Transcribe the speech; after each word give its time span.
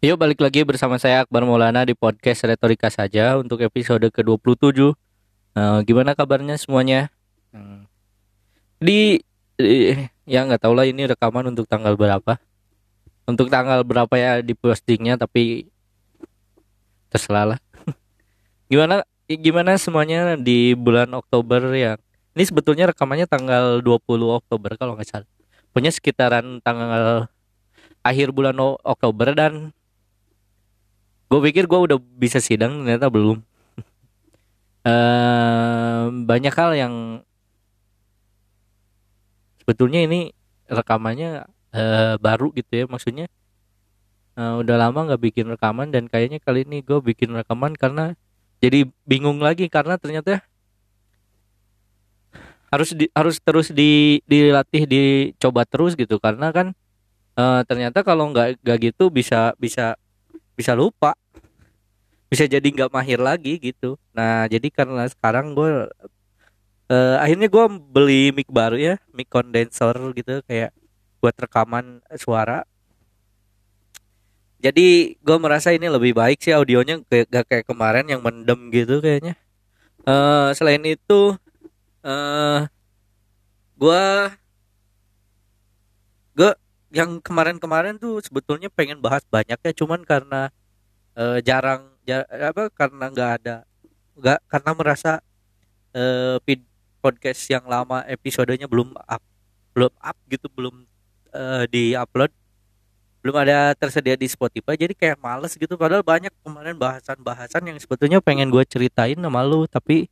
Yuk 0.00 0.16
balik 0.16 0.40
lagi 0.40 0.64
bersama 0.64 0.96
saya 0.96 1.28
Akbar 1.28 1.44
Maulana 1.44 1.84
di 1.84 1.92
podcast 1.92 2.48
Retorika 2.48 2.88
saja 2.88 3.36
untuk 3.36 3.60
episode 3.60 4.08
ke-27 4.08 4.96
Eh, 5.52 5.78
Gimana 5.84 6.16
kabarnya 6.16 6.56
semuanya? 6.56 7.12
Hmm. 7.52 7.84
Di, 8.80 9.20
di 9.60 9.92
ya 10.24 10.48
nggak 10.48 10.64
tahu 10.64 10.72
lah 10.72 10.88
ini 10.88 11.04
rekaman 11.04 11.52
untuk 11.52 11.68
tanggal 11.68 12.00
berapa? 12.00 12.40
Untuk 13.28 13.52
tanggal 13.52 13.84
berapa 13.84 14.08
ya 14.16 14.40
di 14.40 14.56
postingnya 14.56 15.20
tapi 15.20 15.68
terserah 17.12 17.52
lah. 17.52 17.60
Gimana 18.72 19.04
gimana 19.28 19.76
semuanya 19.76 20.32
di 20.40 20.72
bulan 20.80 21.12
Oktober 21.12 21.76
yang 21.76 22.00
Ini 22.32 22.48
sebetulnya 22.48 22.88
rekamannya 22.88 23.28
tanggal 23.28 23.84
20 23.84 24.00
Oktober 24.16 24.80
kalau 24.80 24.96
nggak 24.96 25.12
salah. 25.12 25.28
Punya 25.76 25.92
sekitaran 25.92 26.64
tanggal 26.64 27.28
akhir 28.00 28.32
bulan 28.32 28.56
Oktober 28.80 29.36
dan 29.36 29.76
gue 31.30 31.40
pikir 31.46 31.64
gue 31.70 31.78
udah 31.78 31.98
bisa 32.18 32.42
sidang 32.42 32.82
ternyata 32.84 33.08
belum. 33.08 33.38
Eh 34.80 36.04
banyak 36.24 36.54
hal 36.56 36.72
yang 36.72 36.94
sebetulnya 39.60 40.00
ini 40.08 40.32
rekamannya 40.72 41.44
eh, 41.76 42.14
baru 42.16 42.48
gitu 42.56 42.72
ya 42.72 42.84
maksudnya 42.88 43.26
eh, 44.40 44.54
udah 44.56 44.76
lama 44.80 45.12
nggak 45.12 45.20
bikin 45.20 45.52
rekaman 45.52 45.92
dan 45.92 46.08
kayaknya 46.08 46.40
kali 46.40 46.64
ini 46.64 46.80
gue 46.80 46.96
bikin 46.96 47.30
rekaman 47.36 47.76
karena 47.76 48.16
jadi 48.64 48.88
bingung 49.04 49.40
lagi 49.44 49.68
karena 49.68 50.00
ternyata 50.00 50.40
harus 52.70 52.94
di, 52.94 53.10
harus 53.12 53.36
terus 53.42 53.68
di 53.74 54.22
dilatih 54.24 54.86
dicoba 54.86 55.66
terus 55.66 55.98
gitu. 55.98 56.16
Karena 56.22 56.54
kan 56.54 56.72
eh, 57.36 57.60
ternyata 57.66 58.06
kalau 58.06 58.30
nggak 58.30 58.62
nggak 58.62 58.78
gitu 58.92 59.10
bisa 59.10 59.52
bisa 59.58 59.98
bisa 60.60 60.76
lupa. 60.76 61.16
Bisa 62.28 62.44
jadi 62.44 62.62
nggak 62.62 62.92
mahir 62.92 63.18
lagi 63.18 63.56
gitu. 63.58 63.96
Nah 64.12 64.44
jadi 64.46 64.68
karena 64.68 65.08
sekarang 65.08 65.56
gue 65.56 65.88
eh, 66.92 67.16
akhirnya 67.16 67.48
gue 67.48 67.64
beli 67.90 68.30
mic 68.36 68.52
baru 68.52 68.76
ya 68.76 68.94
mic 69.16 69.32
condenser 69.32 69.96
gitu 70.12 70.44
kayak 70.44 70.70
buat 71.24 71.34
rekaman 71.36 72.04
suara. 72.20 72.68
Jadi 74.60 75.16
gue 75.16 75.36
merasa 75.40 75.72
ini 75.72 75.88
lebih 75.88 76.12
baik 76.12 76.44
sih 76.44 76.52
audionya 76.52 77.00
gak 77.08 77.48
kayak 77.48 77.64
kemarin 77.64 78.04
yang 78.04 78.20
mendem 78.20 78.68
gitu 78.68 79.00
kayaknya. 79.00 79.32
Eh 80.04 80.48
selain 80.52 80.84
itu 80.84 81.34
eh 82.04 82.60
gue 83.80 84.04
gue 86.36 86.50
yang 86.90 87.22
kemarin-kemarin 87.22 87.96
tuh 87.98 88.18
sebetulnya 88.22 88.68
pengen 88.72 88.98
bahas 88.98 89.22
banyak 89.30 89.58
ya 89.58 89.72
cuman 89.74 90.02
karena 90.02 90.50
eh, 91.18 91.38
jarang 91.46 91.90
ja- 92.06 92.26
apa 92.30 92.70
karena 92.74 93.04
nggak 93.10 93.30
ada 93.42 93.56
nggak 94.18 94.38
karena 94.50 94.70
merasa 94.76 95.12
vid- 96.46 96.68
podcast 97.00 97.40
yang 97.48 97.64
lama 97.64 98.04
episodenya 98.06 98.68
belum 98.68 98.92
up 99.08 99.22
belum 99.72 99.92
up 99.98 100.16
gitu 100.28 100.46
belum 100.52 100.84
eh, 101.32 101.64
di 101.72 101.84
upload 101.96 102.30
belum 103.20 103.36
ada 103.36 103.76
tersedia 103.76 104.16
di 104.16 104.24
Spotify 104.24 104.80
jadi 104.80 104.96
kayak 104.96 105.20
males 105.20 105.52
gitu. 105.52 105.76
Padahal 105.76 106.00
banyak 106.00 106.32
kemarin 106.40 106.72
bahasan-bahasan 106.80 107.68
yang 107.68 107.76
sebetulnya 107.76 108.18
pengen 108.24 108.48
gue 108.48 108.64
ceritain 108.64 109.16
sama 109.16 109.44
lu 109.44 109.68
tapi 109.68 110.08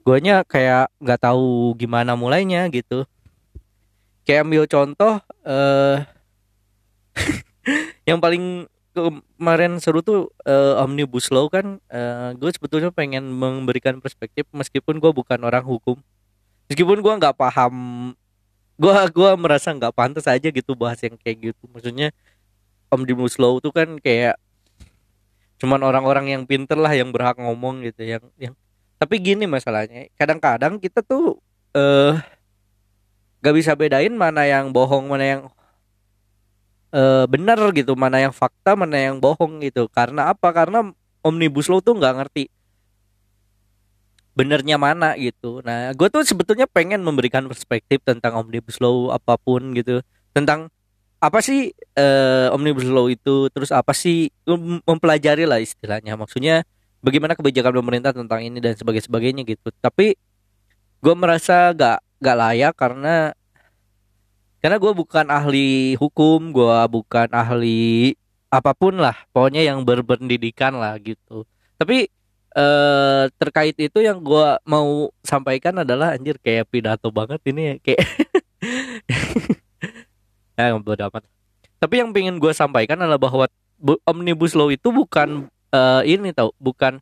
guanya 0.00 0.40
kayak 0.48 0.88
nggak 0.96 1.20
tahu 1.20 1.76
gimana 1.76 2.16
mulainya 2.16 2.64
gitu 2.72 3.04
kayak 4.28 4.44
ambil 4.44 4.68
contoh 4.68 5.16
eh 5.48 6.04
yang 8.08 8.20
paling 8.20 8.68
kemarin 8.92 9.80
seru 9.80 10.04
tuh 10.04 10.28
eh, 10.44 10.74
omnibus 10.84 11.32
law 11.32 11.48
kan 11.48 11.80
gue 12.36 12.50
sebetulnya 12.52 12.92
pengen 12.92 13.24
memberikan 13.32 14.04
perspektif 14.04 14.44
meskipun 14.52 15.00
gue 15.00 15.10
bukan 15.16 15.40
orang 15.40 15.64
hukum. 15.64 15.96
Meskipun 16.68 17.00
gue 17.00 17.14
nggak 17.16 17.32
paham 17.40 17.74
gue 18.78 18.94
gua 19.10 19.34
merasa 19.34 19.74
nggak 19.74 19.90
pantas 19.90 20.30
aja 20.30 20.52
gitu 20.52 20.76
bahas 20.76 21.00
yang 21.00 21.16
kayak 21.16 21.50
gitu. 21.50 21.64
Maksudnya 21.72 22.12
omnibus 22.92 23.40
law 23.40 23.56
tuh 23.64 23.72
kan 23.72 23.96
kayak 23.96 24.36
cuman 25.58 25.82
orang-orang 25.82 26.36
yang 26.36 26.42
pinter 26.46 26.78
lah 26.78 26.94
yang 26.94 27.10
berhak 27.10 27.34
ngomong 27.34 27.82
gitu 27.82 28.06
yang 28.06 28.22
yang 28.38 28.54
tapi 28.98 29.18
gini 29.18 29.42
masalahnya 29.50 30.06
kadang-kadang 30.14 30.78
kita 30.78 31.02
tuh 31.02 31.42
eh 31.74 32.14
gak 33.38 33.54
bisa 33.54 33.72
bedain 33.78 34.14
mana 34.14 34.42
yang 34.46 34.74
bohong 34.74 35.06
mana 35.06 35.24
yang 35.24 35.42
eh 36.88 37.24
benar 37.28 37.60
gitu 37.76 37.92
mana 37.92 38.16
yang 38.16 38.32
fakta 38.32 38.72
mana 38.72 38.96
yang 38.96 39.20
bohong 39.20 39.60
gitu. 39.60 39.86
Karena 39.92 40.32
apa? 40.32 40.48
Karena 40.50 40.88
omnibus 41.20 41.68
law 41.68 41.84
tuh 41.84 41.98
nggak 41.98 42.14
ngerti 42.24 42.48
benernya 44.38 44.78
mana 44.78 45.18
gitu. 45.18 45.60
Nah 45.66 45.90
gue 45.92 46.08
tuh 46.08 46.22
sebetulnya 46.22 46.70
pengen 46.70 47.02
memberikan 47.02 47.44
perspektif 47.50 47.98
tentang 48.06 48.38
omnibus 48.38 48.78
law 48.78 49.10
apa 49.10 49.34
pun 49.34 49.74
gitu. 49.74 50.00
Tentang 50.30 50.70
apa 51.18 51.42
sih 51.42 51.74
eh, 51.98 52.46
omnibus 52.54 52.86
law 52.86 53.10
itu 53.10 53.50
terus 53.50 53.74
apa 53.74 53.90
sih 53.90 54.30
mem- 54.46 54.80
mempelajari 54.86 55.42
lah 55.44 55.58
istilahnya. 55.58 56.14
Maksudnya 56.14 56.62
bagaimana 57.02 57.34
kebijakan 57.34 57.74
pemerintah 57.82 58.14
tentang 58.14 58.40
ini 58.46 58.62
dan 58.62 58.78
sebagainya 58.78 59.42
gitu. 59.42 59.74
Tapi 59.82 60.14
gue 60.98 61.14
merasa 61.18 61.74
gak 61.74 61.98
gak 62.18 62.36
layak 62.38 62.74
karena 62.74 63.32
karena 64.58 64.76
gue 64.82 64.92
bukan 64.92 65.26
ahli 65.30 65.94
hukum 66.02 66.50
gue 66.50 66.78
bukan 66.90 67.28
ahli 67.30 68.14
apa 68.50 68.72
pun 68.74 68.98
lah 68.98 69.14
pokoknya 69.30 69.62
yang 69.62 69.86
berpendidikan 69.86 70.74
lah 70.74 70.98
gitu. 70.98 71.46
Tapi 71.78 72.10
eh 72.58 73.24
terkait 73.38 73.76
itu 73.78 73.98
yang 74.02 74.18
gue 74.18 74.46
mau 74.66 75.12
sampaikan 75.22 75.84
adalah 75.84 76.16
anjir 76.16 76.40
kayak 76.42 76.66
pidato 76.72 77.12
banget 77.14 77.38
ini 77.46 77.62
ya 77.62 77.74
kayak 77.78 78.02
ya 80.58 80.74
bodo 80.80 81.02
amat. 81.06 81.22
Tapi 81.78 81.94
yang 82.02 82.10
pengen 82.10 82.42
gue 82.42 82.50
sampaikan 82.50 82.98
adalah 82.98 83.20
bahwa 83.20 83.46
bu- 83.78 84.02
omnibus 84.02 84.58
law 84.58 84.66
itu 84.74 84.90
bukan 84.90 85.46
eh, 85.70 86.02
ini 86.10 86.34
tau 86.34 86.50
bukan 86.58 86.98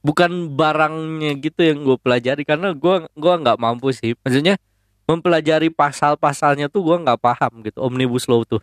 bukan 0.00 0.56
barangnya 0.56 1.36
gitu 1.40 1.60
yang 1.60 1.84
gue 1.84 1.96
pelajari 2.00 2.42
karena 2.44 2.72
gue 2.72 3.08
gua 3.12 3.34
nggak 3.40 3.58
mampu 3.60 3.92
sih. 3.92 4.16
Maksudnya 4.24 4.56
mempelajari 5.04 5.68
pasal-pasalnya 5.72 6.70
tuh 6.70 6.86
gue 6.86 6.96
nggak 7.02 7.20
paham 7.20 7.60
gitu 7.66 7.78
omnibus 7.84 8.24
law 8.30 8.42
tuh. 8.46 8.62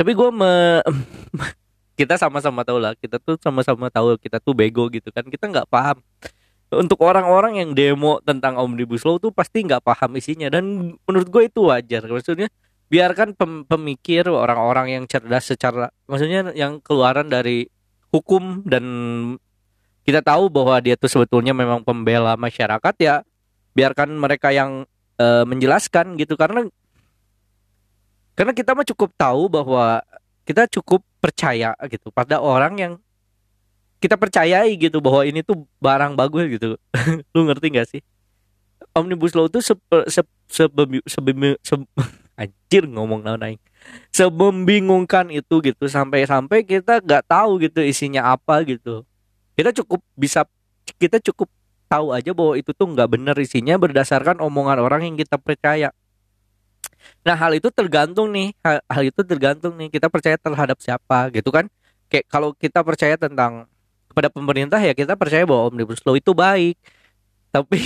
Tapi 0.00 0.10
gue 0.16 0.28
me 0.32 0.82
kita 1.98 2.18
sama-sama 2.18 2.66
tahu 2.66 2.82
lah 2.82 2.98
kita 2.98 3.22
tuh 3.22 3.38
sama-sama 3.38 3.86
tahu 3.86 4.18
kita 4.18 4.42
tuh 4.42 4.50
bego 4.50 4.90
gitu 4.90 5.12
kan 5.12 5.24
kita 5.28 5.50
nggak 5.50 5.68
paham. 5.68 6.00
Untuk 6.74 6.98
orang-orang 7.06 7.62
yang 7.62 7.70
demo 7.76 8.18
tentang 8.24 8.58
omnibus 8.58 9.06
law 9.06 9.20
tuh 9.22 9.30
pasti 9.30 9.62
nggak 9.62 9.84
paham 9.84 10.18
isinya 10.18 10.50
dan 10.50 10.96
menurut 11.06 11.28
gue 11.30 11.42
itu 11.46 11.70
wajar. 11.70 12.02
Maksudnya 12.08 12.48
biarkan 12.88 13.34
pem- 13.34 13.64
pemikir 13.66 14.26
orang-orang 14.28 14.94
yang 14.94 15.04
cerdas 15.08 15.50
secara 15.50 15.90
maksudnya 16.06 16.52
yang 16.52 16.78
keluaran 16.84 17.26
dari 17.26 17.66
hukum 18.14 18.62
dan 18.62 18.84
kita 20.04 20.20
tahu 20.20 20.52
bahwa 20.52 20.76
dia 20.84 21.00
tuh 21.00 21.08
sebetulnya 21.08 21.56
memang 21.56 21.80
pembela 21.80 22.36
masyarakat 22.36 22.94
ya. 23.00 23.24
Biarkan 23.72 24.12
mereka 24.12 24.52
yang 24.52 24.84
eh, 25.16 25.44
menjelaskan 25.48 26.20
gitu. 26.20 26.36
Karena 26.36 26.68
karena 28.36 28.52
kita 28.52 28.76
mah 28.76 28.84
cukup 28.84 29.10
tahu 29.16 29.48
bahwa 29.48 30.04
kita 30.44 30.68
cukup 30.68 31.00
percaya 31.24 31.72
gitu 31.88 32.12
pada 32.12 32.36
orang 32.36 32.76
yang 32.76 32.92
kita 33.96 34.20
percayai 34.20 34.76
gitu 34.76 35.00
bahwa 35.00 35.24
ini 35.24 35.40
tuh 35.40 35.64
barang 35.80 36.12
bagus 36.12 36.52
gitu. 36.52 36.76
Lu 37.34 37.48
ngerti 37.48 37.72
gak 37.72 37.88
sih? 37.88 38.04
Omnibus 38.92 39.32
law 39.32 39.48
itu 39.48 39.64
sepe, 39.64 40.04
se, 40.12 40.20
sebemi- 40.52 41.06
sebemi- 41.08 41.56
se- 41.64 41.88
anjir 42.40 42.84
ngomong 42.84 43.24
naon 43.24 43.40
aing. 43.40 43.62
Sebembingungkan 44.12 45.32
itu 45.32 45.64
gitu. 45.64 45.88
Sampai-sampai 45.88 46.60
kita 46.68 47.00
nggak 47.00 47.24
tahu 47.24 47.64
gitu 47.64 47.80
isinya 47.80 48.36
apa 48.36 48.60
gitu 48.68 49.08
kita 49.54 49.70
cukup 49.70 50.00
bisa 50.18 50.46
kita 50.98 51.18
cukup 51.22 51.48
tahu 51.88 52.10
aja 52.10 52.34
bahwa 52.34 52.54
itu 52.58 52.70
tuh 52.74 52.86
nggak 52.90 53.08
benar 53.08 53.36
isinya 53.38 53.78
berdasarkan 53.78 54.42
omongan 54.42 54.82
orang 54.82 55.06
yang 55.06 55.16
kita 55.16 55.38
percaya. 55.38 55.94
Nah 57.22 57.36
hal 57.36 57.54
itu 57.56 57.68
tergantung 57.70 58.32
nih 58.32 58.52
hal, 58.64 58.80
hal 58.90 59.02
itu 59.06 59.20
tergantung 59.22 59.76
nih 59.78 59.88
kita 59.92 60.10
percaya 60.10 60.34
terhadap 60.34 60.78
siapa 60.82 61.30
gitu 61.30 61.54
kan? 61.54 61.70
Kayak 62.10 62.26
kalau 62.28 62.50
kita 62.56 62.80
percaya 62.82 63.14
tentang 63.14 63.70
kepada 64.10 64.28
pemerintah 64.30 64.78
ya 64.78 64.94
kita 64.94 65.14
percaya 65.18 65.46
bahwa 65.46 65.70
omnibus 65.70 66.02
law 66.02 66.18
itu 66.18 66.34
baik. 66.34 66.76
Tapi 67.54 67.78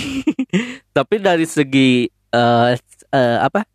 tapi 0.97 1.15
dari 1.21 1.45
segi 1.45 2.09
eh 2.09 2.73
eh, 3.13 3.37
apa? 3.41 3.65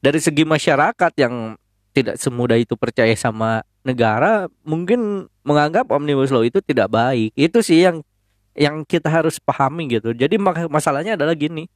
Dari 0.00 0.20
segi 0.22 0.46
masyarakat 0.46 1.12
yang 1.20 1.58
tidak 1.90 2.16
semudah 2.16 2.56
itu 2.56 2.78
percaya 2.78 3.12
sama 3.18 3.60
negara 3.80 4.46
mungkin 4.62 5.30
menganggap 5.42 5.88
omnibus 5.88 6.32
law 6.32 6.44
itu 6.44 6.60
tidak 6.60 6.92
baik. 6.92 7.32
Itu 7.34 7.64
sih 7.64 7.84
yang 7.84 8.04
yang 8.54 8.84
kita 8.84 9.08
harus 9.08 9.40
pahami 9.40 9.88
gitu. 9.88 10.12
Jadi 10.12 10.36
masalahnya 10.68 11.16
adalah 11.16 11.32
gini. 11.32 11.66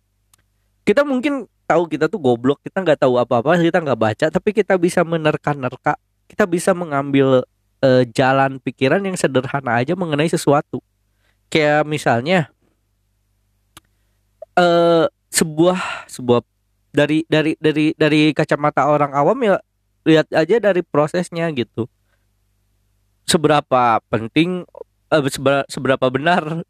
Kita 0.84 1.00
mungkin 1.06 1.48
tahu 1.64 1.88
kita 1.88 2.12
tuh 2.12 2.20
goblok 2.20 2.60
kita 2.60 2.84
nggak 2.84 3.00
tahu 3.00 3.16
apa-apa 3.16 3.56
kita 3.56 3.80
nggak 3.80 3.96
baca 3.96 4.26
tapi 4.28 4.52
kita 4.52 4.76
bisa 4.76 5.00
menerka-nerka. 5.00 5.96
Kita 6.28 6.44
bisa 6.44 6.76
mengambil 6.76 7.44
eh, 7.80 8.04
jalan 8.12 8.60
pikiran 8.60 9.00
yang 9.00 9.16
sederhana 9.16 9.80
aja 9.80 9.96
mengenai 9.96 10.28
sesuatu. 10.28 10.84
Kayak 11.48 11.88
misalnya 11.88 12.52
eh 14.54 15.06
sebuah 15.34 16.06
sebuah 16.06 16.46
dari 16.94 17.26
dari 17.26 17.58
dari 17.58 17.90
dari 17.98 18.30
kacamata 18.30 18.86
orang 18.86 19.10
awam 19.18 19.34
ya 19.42 19.58
lihat 20.04 20.28
aja 20.30 20.56
dari 20.60 20.84
prosesnya 20.84 21.48
gitu. 21.52 21.88
Seberapa 23.24 23.98
penting 24.12 24.68
eh, 25.10 25.22
seberapa, 25.68 26.06
benar 26.12 26.64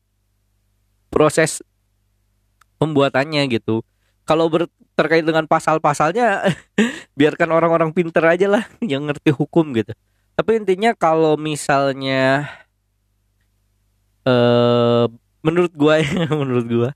proses 1.10 1.62
pembuatannya 2.78 3.46
gitu. 3.50 3.82
Kalau 4.24 4.48
ber, 4.48 4.70
terkait 4.96 5.26
dengan 5.26 5.44
pasal-pasalnya 5.44 6.48
biarkan 7.18 7.50
orang-orang 7.52 7.90
pinter 7.92 8.24
aja 8.24 8.46
lah 8.48 8.64
yang 8.80 9.06
ngerti 9.10 9.34
hukum 9.34 9.74
gitu. 9.76 9.92
Tapi 10.34 10.58
intinya 10.58 10.94
kalau 10.94 11.38
misalnya 11.38 12.48
eh 14.24 15.04
menurut 15.44 15.72
gua 15.76 16.00
ya 16.00 16.24
menurut 16.40 16.66
gua 16.66 16.90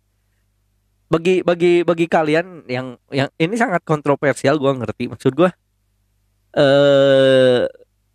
bagi 1.12 1.44
bagi 1.44 1.84
bagi 1.84 2.06
kalian 2.08 2.64
yang 2.64 2.96
yang 3.12 3.28
ini 3.36 3.54
sangat 3.54 3.84
kontroversial 3.84 4.56
gua 4.56 4.72
ngerti 4.72 5.12
maksud 5.12 5.36
gua 5.36 5.52
eh 6.58 7.62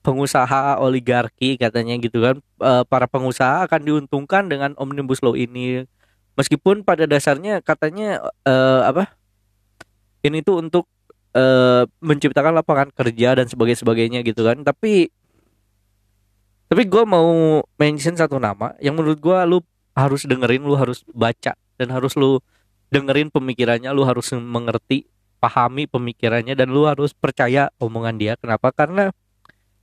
pengusaha 0.04 0.78
oligarki 0.84 1.56
katanya 1.56 1.96
gitu 1.98 2.20
kan. 2.20 2.36
Eh, 2.60 2.84
para 2.92 3.08
pengusaha 3.08 3.66
akan 3.66 3.82
diuntungkan 3.88 4.52
dengan 4.52 4.76
omnibus 4.76 5.24
law 5.24 5.34
ini. 5.34 5.88
Meskipun 6.36 6.84
pada 6.84 7.08
dasarnya 7.08 7.64
katanya 7.64 8.20
eh, 8.44 8.82
apa 8.84 9.16
ini 10.28 10.44
tuh 10.44 10.60
untuk 10.60 10.86
eh, 11.34 11.88
menciptakan 12.04 12.60
lapangan 12.60 12.90
kerja 12.92 13.40
dan 13.40 13.48
sebagainya 13.48 13.80
sebagainya 13.80 14.20
gitu 14.28 14.44
kan. 14.44 14.60
Tapi 14.62 15.08
tapi 16.68 16.90
gue 16.90 17.04
mau 17.06 17.62
mention 17.78 18.18
satu 18.18 18.42
nama 18.42 18.74
yang 18.84 18.98
menurut 18.98 19.22
gue 19.22 19.38
lu 19.46 19.60
harus 19.94 20.26
dengerin 20.26 20.66
lu 20.66 20.74
harus 20.74 21.06
baca 21.14 21.54
dan 21.78 21.88
harus 21.94 22.18
lu 22.18 22.42
dengerin 22.90 23.30
pemikirannya 23.30 23.94
lu 23.94 24.02
harus 24.06 24.34
mengerti 24.34 25.06
pahami 25.44 25.92
pemikirannya 25.92 26.56
dan 26.56 26.72
lu 26.72 26.88
harus 26.88 27.12
percaya 27.12 27.68
omongan 27.84 28.16
dia. 28.16 28.34
Kenapa? 28.40 28.72
Karena 28.72 29.12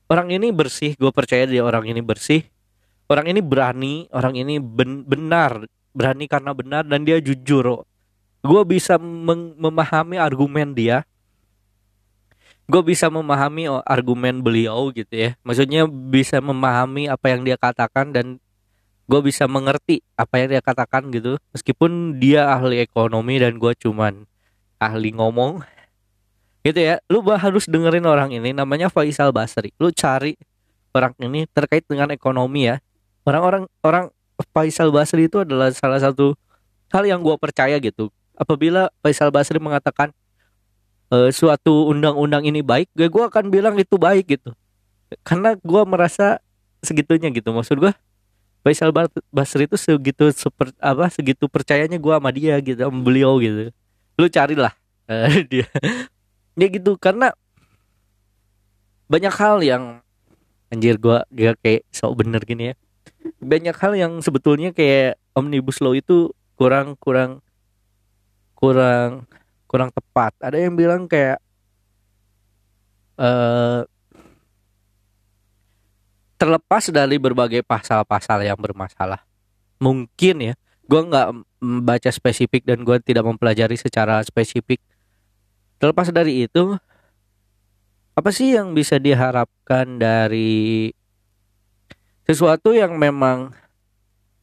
orang 0.08 0.32
ini 0.32 0.48
bersih 0.48 0.96
gue 0.96 1.12
percaya 1.12 1.44
dia 1.44 1.60
orang 1.60 1.84
ini 1.84 2.00
bersih. 2.00 2.48
Orang 3.12 3.28
ini 3.28 3.44
berani 3.44 4.08
orang 4.16 4.40
ini 4.40 4.56
ben- 4.56 5.04
benar 5.04 5.68
berani 5.92 6.24
karena 6.24 6.56
benar 6.56 6.88
dan 6.88 7.04
dia 7.04 7.20
jujur. 7.20 7.84
Gue 8.40 8.62
bisa 8.64 8.96
memahami 8.96 10.16
argumen 10.16 10.72
dia. 10.72 11.04
Gue 12.70 12.80
bisa 12.86 13.10
memahami 13.12 13.68
oh, 13.68 13.84
argumen 13.84 14.40
beliau 14.40 14.88
gitu 14.96 15.12
ya. 15.12 15.30
Maksudnya 15.44 15.84
bisa 15.90 16.40
memahami 16.40 17.10
apa 17.10 17.34
yang 17.34 17.44
dia 17.44 17.60
katakan 17.60 18.14
dan 18.14 18.40
gue 19.10 19.20
bisa 19.20 19.44
mengerti 19.50 20.00
apa 20.16 20.40
yang 20.40 20.56
dia 20.56 20.62
katakan 20.64 21.10
gitu. 21.12 21.36
Meskipun 21.52 22.16
dia 22.16 22.48
ahli 22.48 22.80
ekonomi 22.80 23.42
dan 23.42 23.60
gue 23.60 23.74
cuman 23.76 24.24
ahli 24.80 25.12
ngomong. 25.12 25.60
Gitu 26.64 26.80
ya. 26.80 26.98
Lu 27.12 27.20
harus 27.22 27.68
dengerin 27.68 28.08
orang 28.08 28.32
ini 28.32 28.56
namanya 28.56 28.88
Faisal 28.88 29.30
Basri. 29.30 29.70
Lu 29.76 29.92
cari 29.92 30.34
orang 30.96 31.12
ini 31.20 31.44
terkait 31.52 31.84
dengan 31.86 32.08
ekonomi 32.10 32.66
ya. 32.66 32.80
Orang-orang 33.28 33.68
orang 33.84 34.08
Faisal 34.56 34.88
Basri 34.88 35.28
itu 35.28 35.44
adalah 35.44 35.68
salah 35.76 36.00
satu 36.00 36.32
hal 36.90 37.04
yang 37.04 37.20
gue 37.20 37.36
percaya 37.36 37.76
gitu. 37.78 38.08
Apabila 38.34 38.88
Faisal 39.04 39.28
Basri 39.28 39.60
mengatakan 39.60 40.10
eh, 41.12 41.30
suatu 41.30 41.92
undang-undang 41.92 42.48
ini 42.48 42.64
baik 42.64 42.88
gue 42.96 43.06
gue 43.12 43.24
akan 43.28 43.52
bilang 43.52 43.76
itu 43.76 44.00
baik 44.00 44.40
gitu. 44.40 44.56
Karena 45.22 45.54
gue 45.60 45.82
merasa 45.84 46.40
segitunya 46.80 47.28
gitu. 47.28 47.52
Maksud 47.52 47.76
gue 47.76 47.92
Faisal 48.60 48.92
Ba- 48.92 49.12
Basri 49.32 49.64
itu 49.64 49.76
segitu 49.80 50.28
seper, 50.36 50.72
apa 50.76 51.08
segitu 51.08 51.48
percayanya 51.48 51.96
gue 51.96 52.12
sama 52.12 52.28
dia 52.28 52.60
gitu 52.60 52.76
sama 52.76 53.00
beliau 53.00 53.40
gitu 53.40 53.72
lu 54.20 54.28
carilah 54.28 54.76
eh, 55.08 55.40
dia. 55.50 55.66
Dia 56.52 56.68
gitu 56.68 57.00
karena 57.00 57.32
banyak 59.08 59.32
hal 59.32 59.64
yang 59.64 59.84
anjir 60.68 61.00
gua 61.00 61.24
gak 61.32 61.56
kayak 61.64 61.82
sok 61.88 62.20
bener 62.20 62.44
gini 62.44 62.70
ya. 62.70 62.74
Banyak 63.40 63.76
hal 63.80 63.92
yang 63.96 64.12
sebetulnya 64.20 64.76
kayak 64.76 65.16
omnibus 65.32 65.80
law 65.80 65.96
itu 65.96 66.30
kurang 66.54 66.94
kurang 67.00 67.40
kurang 68.52 69.24
kurang 69.64 69.90
tepat. 69.90 70.36
Ada 70.44 70.60
yang 70.60 70.76
bilang 70.76 71.08
kayak 71.08 71.40
eh 73.16 73.82
terlepas 76.40 76.88
dari 76.88 77.20
berbagai 77.20 77.60
pasal-pasal 77.60 78.40
yang 78.48 78.56
bermasalah 78.56 79.20
mungkin 79.76 80.52
ya 80.52 80.54
gua 80.88 81.04
nggak 81.04 81.28
membaca 81.60 82.08
spesifik 82.08 82.64
dan 82.64 82.82
gua 82.82 82.98
tidak 82.98 83.24
mempelajari 83.28 83.76
secara 83.76 84.20
spesifik. 84.24 84.80
Terlepas 85.80 86.12
dari 86.12 86.44
itu 86.48 86.76
apa 88.16 88.30
sih 88.34 88.52
yang 88.52 88.76
bisa 88.76 89.00
diharapkan 89.00 89.96
dari 89.96 90.92
sesuatu 92.28 92.76
yang 92.76 92.98
memang 93.00 93.54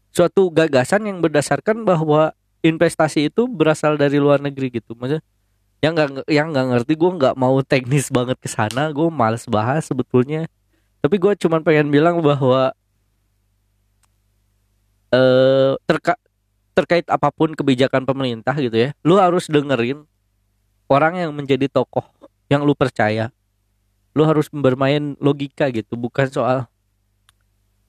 suatu 0.09 0.49
gagasan 0.49 1.05
yang 1.05 1.21
berdasarkan 1.21 1.85
bahwa 1.85 2.33
investasi 2.65 3.29
itu 3.29 3.45
berasal 3.45 4.01
dari 4.01 4.17
luar 4.17 4.41
negeri 4.41 4.81
gitu? 4.81 4.97
Maksudnya 4.97 5.21
yang 5.77 5.93
nggak 5.93 6.25
yang 6.25 6.47
nggak 6.49 6.67
ngerti 6.73 6.93
gue 6.97 7.11
nggak 7.21 7.35
mau 7.37 7.61
teknis 7.61 8.09
banget 8.09 8.37
ke 8.41 8.49
sana 8.49 8.89
gue 8.89 9.07
males 9.13 9.45
bahas 9.45 9.85
sebetulnya. 9.85 10.49
Tapi 11.05 11.15
gue 11.21 11.33
cuman 11.37 11.61
pengen 11.61 11.93
bilang 11.93 12.17
bahwa 12.25 12.73
eh 15.13 15.73
terka 15.85 16.17
terkait 16.77 17.09
apa 17.09 17.33
pun 17.33 17.57
kebijakan 17.57 18.05
pemerintah 18.05 18.53
gitu 18.53 18.77
ya 18.77 18.89
lu 19.01 19.17
harus 19.17 19.49
dengerin 19.49 20.05
orang 20.87 21.19
yang 21.19 21.31
menjadi 21.35 21.67
tokoh 21.67 22.07
yang 22.47 22.63
lu 22.63 22.73
percaya. 22.73 23.31
Lu 24.15 24.25
harus 24.25 24.49
bermain 24.49 25.13
logika 25.21 25.69
gitu 25.69 25.93
bukan 25.93 26.31
soal 26.31 26.65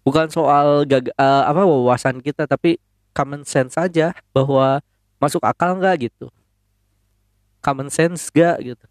bukan 0.05 0.29
soal 0.29 0.85
gag 0.85 1.09
eh, 1.09 1.43
apa 1.47 1.63
wawasan 1.65 2.21
kita 2.21 2.45
tapi 2.45 2.77
common 3.17 3.47
sense 3.47 3.79
saja 3.79 4.13
bahwa 4.35 4.85
masuk 5.17 5.41
akal 5.47 5.79
nggak 5.79 6.11
gitu. 6.11 6.29
Common 7.59 7.91
sense 7.91 8.31
gak 8.31 8.63
gitu. 8.63 8.87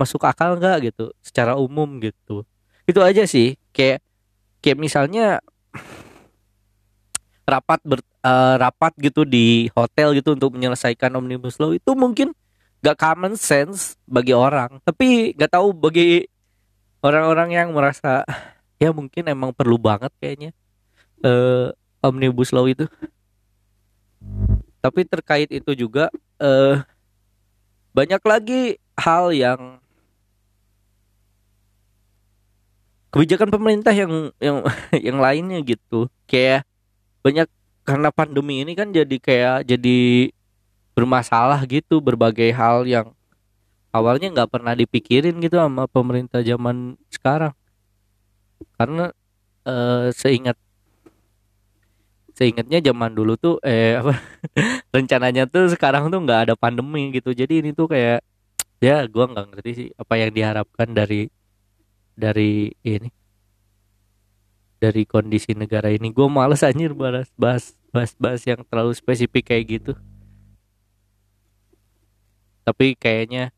Masuk 0.00 0.22
akal 0.24 0.56
nggak 0.56 0.92
gitu 0.92 1.12
secara 1.20 1.58
umum 1.58 1.98
gitu. 2.00 2.46
Itu 2.88 3.02
aja 3.02 3.26
sih 3.26 3.58
kayak 3.74 4.00
kayak 4.62 4.78
misalnya 4.78 5.42
rapat 7.44 7.82
ber, 7.82 8.00
eh, 8.22 8.54
rapat 8.58 8.92
gitu 8.98 9.26
di 9.26 9.68
hotel 9.74 10.14
gitu 10.16 10.34
untuk 10.38 10.54
menyelesaikan 10.54 11.12
omnibus 11.18 11.58
law 11.58 11.74
itu 11.74 11.92
mungkin 11.98 12.30
gak 12.82 12.98
common 12.98 13.38
sense 13.38 13.94
bagi 14.06 14.34
orang. 14.34 14.82
Tapi 14.82 15.34
gak 15.38 15.54
tahu 15.54 15.70
bagi 15.74 16.26
orang-orang 17.02 17.54
yang 17.54 17.68
merasa 17.74 18.26
ya 18.82 18.90
mungkin 18.90 19.30
emang 19.30 19.54
perlu 19.54 19.78
banget 19.78 20.10
kayaknya 20.18 20.50
eh 21.22 21.70
omnibus 22.02 22.50
law 22.50 22.66
itu. 22.66 22.86
Tapi 24.82 25.06
terkait 25.06 25.50
itu 25.54 25.74
juga 25.78 26.10
eh 26.42 26.82
banyak 27.94 28.22
lagi 28.24 28.62
hal 28.98 29.30
yang 29.30 29.78
kebijakan 33.12 33.52
pemerintah 33.52 33.92
yang 33.92 34.32
yang 34.42 34.58
yang 35.12 35.18
lainnya 35.22 35.62
gitu. 35.62 36.10
Kayak 36.26 36.66
banyak 37.22 37.46
karena 37.82 38.08
pandemi 38.14 38.62
ini 38.62 38.72
kan 38.78 38.94
jadi 38.94 39.16
kayak 39.18 39.58
jadi 39.66 40.30
bermasalah 40.94 41.64
gitu 41.66 41.98
berbagai 41.98 42.52
hal 42.54 42.86
yang 42.86 43.10
awalnya 43.90 44.28
nggak 44.32 44.50
pernah 44.50 44.74
dipikirin 44.76 45.36
gitu 45.42 45.58
sama 45.58 45.90
pemerintah 45.90 46.40
zaman 46.44 46.94
sekarang. 47.10 47.54
Karena 48.78 49.10
eh, 49.66 50.08
seingat 50.14 50.56
seingatnya 52.32 52.80
zaman 52.80 53.12
dulu 53.12 53.36
tuh 53.36 53.54
eh 53.60 53.94
apa 54.00 54.16
rencananya 54.94 55.44
tuh 55.50 55.68
sekarang 55.68 56.08
tuh 56.08 56.20
nggak 56.24 56.40
ada 56.50 56.54
pandemi 56.56 57.10
gitu. 57.12 57.34
Jadi 57.34 57.66
ini 57.66 57.70
tuh 57.74 57.90
kayak 57.92 58.22
ya 58.82 59.06
gua 59.10 59.30
nggak 59.30 59.46
ngerti 59.52 59.70
sih 59.74 59.88
apa 59.98 60.14
yang 60.18 60.30
diharapkan 60.34 60.88
dari 60.90 61.30
dari 62.16 62.70
ini 62.84 63.21
dari 64.82 65.06
kondisi 65.06 65.54
negara 65.54 65.94
ini. 65.94 66.10
Gue 66.10 66.26
males 66.26 66.66
anjir 66.66 66.90
bahas 66.90 67.30
bahas 67.38 67.78
bahas 67.94 68.10
bahas 68.18 68.42
yang 68.42 68.66
terlalu 68.66 68.90
spesifik 68.98 69.54
kayak 69.54 69.64
gitu. 69.78 69.92
Tapi 72.66 72.98
kayaknya 72.98 73.54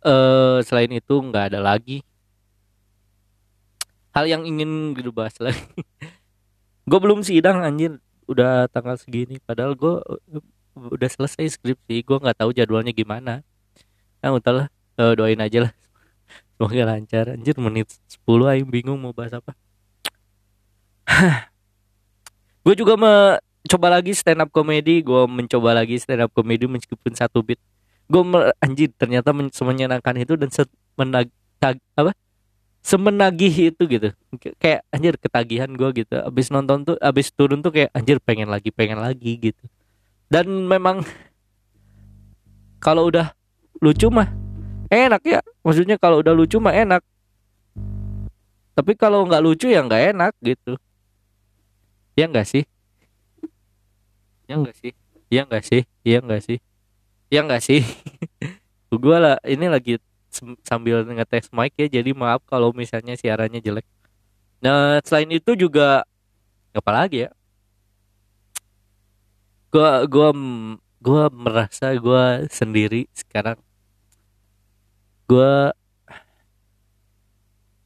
eh 0.00 0.58
selain 0.64 0.88
itu 0.96 1.14
nggak 1.20 1.52
ada 1.52 1.60
lagi. 1.60 2.00
Hal 4.16 4.24
yang 4.24 4.48
ingin 4.48 4.96
gue 4.96 5.12
bahas 5.12 5.36
lagi. 5.36 5.60
Gue 6.88 6.98
belum 7.04 7.20
sidang 7.20 7.60
anjir. 7.60 8.00
Udah 8.24 8.64
tanggal 8.72 8.96
segini. 8.96 9.36
Padahal 9.44 9.76
gue 9.76 10.00
udah 10.72 11.08
selesai 11.12 11.60
skripsi. 11.60 12.00
Gue 12.00 12.16
nggak 12.16 12.40
tahu 12.40 12.56
jadwalnya 12.56 12.96
gimana. 12.96 13.44
Ya 14.24 14.32
udahlah 14.32 14.72
eh, 14.96 15.12
doain 15.12 15.36
aja 15.36 15.68
lah. 15.68 15.72
Semoga 16.56 16.96
lancar. 16.96 17.36
Anjir 17.36 17.60
menit 17.60 17.92
10 18.08 18.24
aing 18.24 18.68
bingung 18.72 18.96
mau 18.96 19.12
bahas 19.12 19.36
apa 19.36 19.52
gue 22.64 22.74
juga 22.76 22.94
mencoba 23.00 23.98
lagi 23.98 24.12
stand 24.12 24.44
up 24.44 24.52
comedy. 24.52 25.00
Gue 25.00 25.24
mencoba 25.24 25.72
lagi 25.72 25.96
stand 25.96 26.28
up 26.28 26.30
comedy 26.36 26.68
meskipun 26.68 27.16
satu 27.16 27.40
bit 27.40 27.58
gue 28.08 28.22
anjir 28.64 28.88
ternyata 28.96 29.36
men 29.36 29.52
semenyenangkan 29.52 30.16
itu 30.16 30.34
dan 30.40 30.48
menag 30.96 31.28
apa? 31.92 32.16
Semenagih 32.80 33.74
itu 33.74 33.82
gitu. 33.84 34.08
Kayak 34.56 34.80
anjir 34.88 35.14
ketagihan 35.20 35.68
gue 35.68 35.88
gitu. 35.92 36.16
Abis 36.24 36.48
nonton 36.48 36.88
tuh 36.88 36.96
abis 37.04 37.28
turun 37.36 37.60
tuh 37.60 37.68
kayak 37.68 37.92
anjir 37.92 38.16
pengen 38.24 38.48
lagi 38.48 38.72
pengen 38.72 39.04
lagi 39.04 39.36
gitu. 39.36 39.60
Dan 40.32 40.64
memang 40.64 41.04
kalau 42.84 43.12
udah 43.12 43.36
lucu 43.84 44.08
mah 44.08 44.32
enak 44.88 45.20
ya. 45.28 45.40
Maksudnya 45.60 46.00
kalau 46.00 46.24
udah 46.24 46.32
lucu 46.32 46.56
mah 46.56 46.72
enak. 46.72 47.04
Tapi 48.72 48.96
kalau 48.96 49.28
nggak 49.28 49.42
lucu 49.44 49.68
ya 49.68 49.84
nggak 49.84 50.16
enak 50.16 50.32
gitu 50.40 50.80
ya 52.18 52.24
enggak 52.26 52.46
sih? 52.50 52.64
Ya 54.50 54.58
enggak 54.58 54.74
sih? 54.74 54.92
Ya 55.30 55.40
enggak 55.46 55.62
sih? 55.62 55.82
Ya 56.02 56.18
enggak 56.18 56.42
sih? 56.42 56.58
Ya 57.30 57.40
enggak 57.46 57.62
sih? 57.62 57.80
Gue 58.90 59.16
lah 59.22 59.38
ini 59.46 59.70
lagi 59.70 60.02
sambil 60.66 61.06
ngetes 61.06 61.48
mic 61.54 61.72
ya 61.78 61.86
jadi 61.86 62.10
maaf 62.12 62.42
kalau 62.50 62.74
misalnya 62.74 63.14
siarannya 63.14 63.62
jelek. 63.62 63.86
Nah 64.58 64.98
selain 65.06 65.30
itu 65.30 65.54
juga 65.54 66.02
apa 66.74 66.90
lagi 66.90 67.28
ya? 67.28 67.30
Gua 69.70 70.02
gua 70.08 70.28
gua 70.98 71.22
merasa 71.30 71.92
gua 72.00 72.42
sendiri 72.50 73.06
sekarang. 73.14 73.60
Gua 75.28 75.70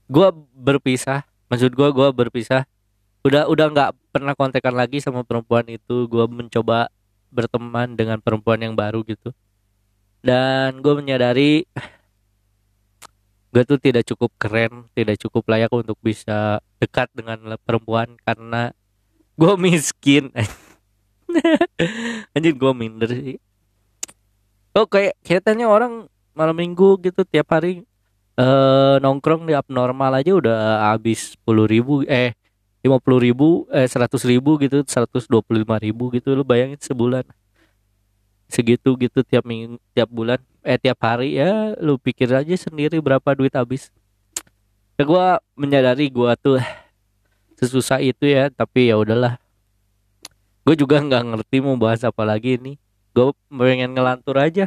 gua 0.09 0.29
berpisah. 0.57 1.27
Maksud 1.51 1.75
gua 1.75 1.93
gua 1.93 2.09
berpisah 2.15 2.65
udah 3.23 3.47
udah 3.51 3.67
nggak 3.71 3.91
pernah 4.11 4.35
kontekan 4.35 4.75
lagi 4.75 4.99
sama 4.99 5.23
perempuan 5.23 5.67
itu. 5.71 6.07
Gua 6.11 6.27
mencoba 6.31 6.93
berteman 7.33 7.97
dengan 7.97 8.21
perempuan 8.21 8.61
yang 8.61 8.77
baru 8.77 9.01
gitu. 9.09 9.33
Dan 10.23 10.85
gue 10.85 10.95
menyadari 10.95 11.67
gue 13.53 13.63
tuh 13.69 13.77
tidak 13.77 14.09
cukup 14.09 14.33
keren 14.41 14.89
tidak 14.97 15.21
cukup 15.21 15.45
layak 15.51 15.69
untuk 15.75 15.99
bisa 16.01 16.63
dekat 16.81 17.11
dengan 17.13 17.59
perempuan 17.65 18.15
karena 18.23 18.71
gue 19.35 19.53
miskin. 19.59 20.31
Anjir 22.37 22.55
gue 22.55 22.73
minder 22.77 23.11
sih. 23.11 23.41
Oh 24.73 24.87
kayak 24.87 25.19
kelihatannya 25.25 25.67
orang 25.67 25.93
malam 26.33 26.57
minggu 26.57 27.01
gitu 27.05 27.25
tiap 27.29 27.51
hari 27.53 27.85
eh 28.33 28.97
nongkrong 29.05 29.45
di 29.45 29.53
abnormal 29.53 30.17
aja 30.17 30.33
udah 30.33 30.89
habis 30.89 31.37
sepuluh 31.37 31.69
ribu 31.69 32.01
eh 32.09 32.33
lima 32.83 32.99
puluh 32.99 33.23
ribu 33.23 33.49
eh 33.71 33.87
seratus 33.87 34.27
ribu 34.27 34.59
gitu 34.59 34.83
seratus 34.83 35.31
dua 35.31 35.39
puluh 35.39 35.63
lima 35.63 35.79
ribu 35.79 36.11
gitu 36.11 36.35
lo 36.35 36.43
bayangin 36.43 36.83
sebulan. 36.83 37.23
Segitu 38.51 38.99
gitu 38.99 39.23
tiap 39.23 39.47
minggu 39.47 39.79
tiap 39.95 40.11
bulan 40.11 40.43
eh 40.67 40.77
tiap 40.77 40.99
hari 41.01 41.39
ya 41.39 41.79
lu 41.79 41.97
pikir 41.97 42.29
aja 42.35 42.53
sendiri 42.59 42.99
berapa 42.99 43.39
duit 43.39 43.55
habis. 43.55 43.95
Ya 44.99 45.07
gue 45.07 45.27
menyadari 45.55 46.11
gue 46.11 46.31
tuh 46.43 46.59
sesusah 47.57 48.03
itu 48.03 48.27
ya 48.27 48.51
tapi 48.51 48.91
ya 48.91 48.99
udahlah. 48.99 49.39
Gue 50.67 50.75
juga 50.75 50.99
nggak 50.99 51.23
ngerti 51.23 51.63
mau 51.63 51.79
bahas 51.79 52.03
apa 52.03 52.27
lagi 52.27 52.59
ini 52.59 52.83
gue 53.15 53.31
pengen 53.47 53.95
ngelantur 53.95 54.43
aja. 54.43 54.67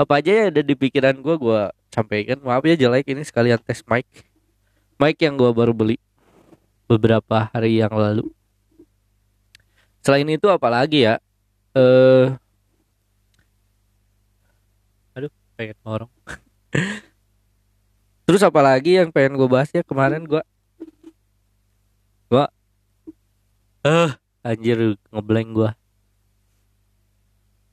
Apa 0.00 0.24
aja 0.24 0.30
ya 0.32 0.44
ada 0.48 0.64
di 0.64 0.72
pikiran 0.72 1.20
gue 1.20 1.36
gue 1.36 1.60
sampaikan. 1.92 2.40
Maaf 2.40 2.64
ya 2.64 2.74
jelek 2.74 3.04
ini 3.12 3.20
sekalian 3.20 3.60
tes 3.60 3.84
mic. 3.84 4.08
Mic 4.96 5.20
yang 5.20 5.36
gue 5.36 5.52
baru 5.52 5.76
beli 5.76 6.00
beberapa 6.88 7.52
hari 7.52 7.78
yang 7.78 7.92
lalu. 7.92 8.26
Selain 10.02 10.26
itu 10.26 10.48
apa 10.48 10.66
lagi 10.72 11.04
ya? 11.04 11.20
Eh 11.76 12.32
pengen 15.58 15.74
ngorong. 15.82 16.12
Terus 18.30 18.42
apa 18.46 18.60
lagi 18.62 18.94
yang 18.94 19.10
pengen 19.10 19.34
gue 19.34 19.50
bahas 19.50 19.74
ya? 19.74 19.82
Kemarin 19.82 20.22
gue 20.22 20.38
gue 22.28 22.44
eh 23.82 23.90
uh, 23.90 24.12
anjir 24.46 25.00
ngeblank 25.10 25.50
gue 25.50 25.70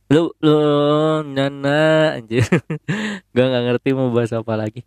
lu 0.10 0.34
lu 0.42 0.58
nana 1.26 2.14
anjir. 2.22 2.46
Gue 3.34 3.42
nggak 3.42 3.64
ngerti 3.66 3.90
mau 3.98 4.14
bahas 4.14 4.30
apa 4.38 4.54
lagi. 4.54 4.86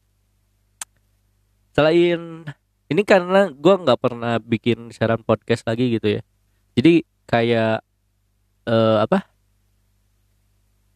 Selain 1.75 2.47
ini 2.89 3.03
karena 3.05 3.53
gue 3.53 3.75
nggak 3.85 4.01
pernah 4.01 4.41
bikin 4.41 4.89
siaran 4.89 5.21
podcast 5.21 5.69
lagi 5.69 5.93
gitu 5.93 6.19
ya. 6.19 6.23
Jadi 6.73 7.05
kayak 7.29 7.85
uh, 8.65 9.05
apa? 9.05 9.29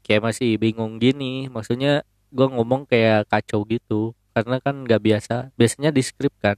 Kayak 0.01 0.33
masih 0.33 0.57
bingung 0.57 0.97
gini. 0.97 1.53
Maksudnya 1.53 2.01
gue 2.33 2.47
ngomong 2.49 2.89
kayak 2.89 3.29
kacau 3.29 3.69
gitu. 3.69 4.17
Karena 4.33 4.57
kan 4.65 4.89
nggak 4.89 5.05
biasa. 5.05 5.53
Biasanya 5.61 5.93
di 5.93 6.01
kan. 6.41 6.57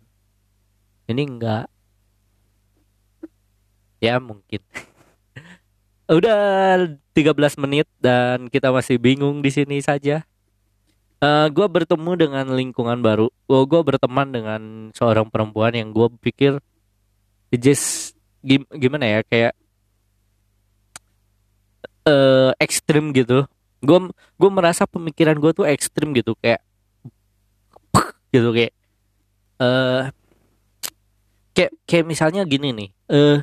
Ini 1.11 1.23
enggak 1.26 1.67
ya 4.05 4.21
mungkin. 4.21 4.61
Udah 6.19 6.37
13 7.17 7.62
menit 7.64 7.88
dan 7.99 8.53
kita 8.53 8.69
masih 8.69 9.00
bingung 9.00 9.41
di 9.41 9.49
sini 9.49 9.81
saja 9.81 10.29
uh, 11.25 11.26
eh, 11.26 11.47
gue 11.49 11.66
bertemu 11.66 12.11
dengan 12.21 12.47
lingkungan 12.52 13.00
baru. 13.00 13.33
Gue 13.49 13.61
gue 13.64 13.81
berteman 13.81 14.28
dengan 14.28 14.61
seorang 14.93 15.33
perempuan 15.33 15.73
yang 15.73 15.88
gue 15.88 16.12
pikir 16.21 16.61
just 17.57 18.12
gimana 18.76 19.09
ya 19.09 19.21
kayak 19.25 19.54
uh, 22.04 22.52
ekstrim 22.61 23.16
gitu. 23.16 23.49
Gue 23.81 23.99
gue 24.12 24.50
merasa 24.52 24.85
pemikiran 24.85 25.40
gue 25.40 25.52
tuh 25.57 25.64
ekstrim 25.64 26.12
gitu 26.12 26.37
kayak 26.45 26.61
gitu 28.35 28.50
kayak 28.50 28.75
uh, 29.62 30.11
kayak 31.54 31.71
kayak 31.87 32.04
misalnya 32.04 32.43
gini 32.43 32.75
nih 32.75 32.90
uh, 33.14 33.38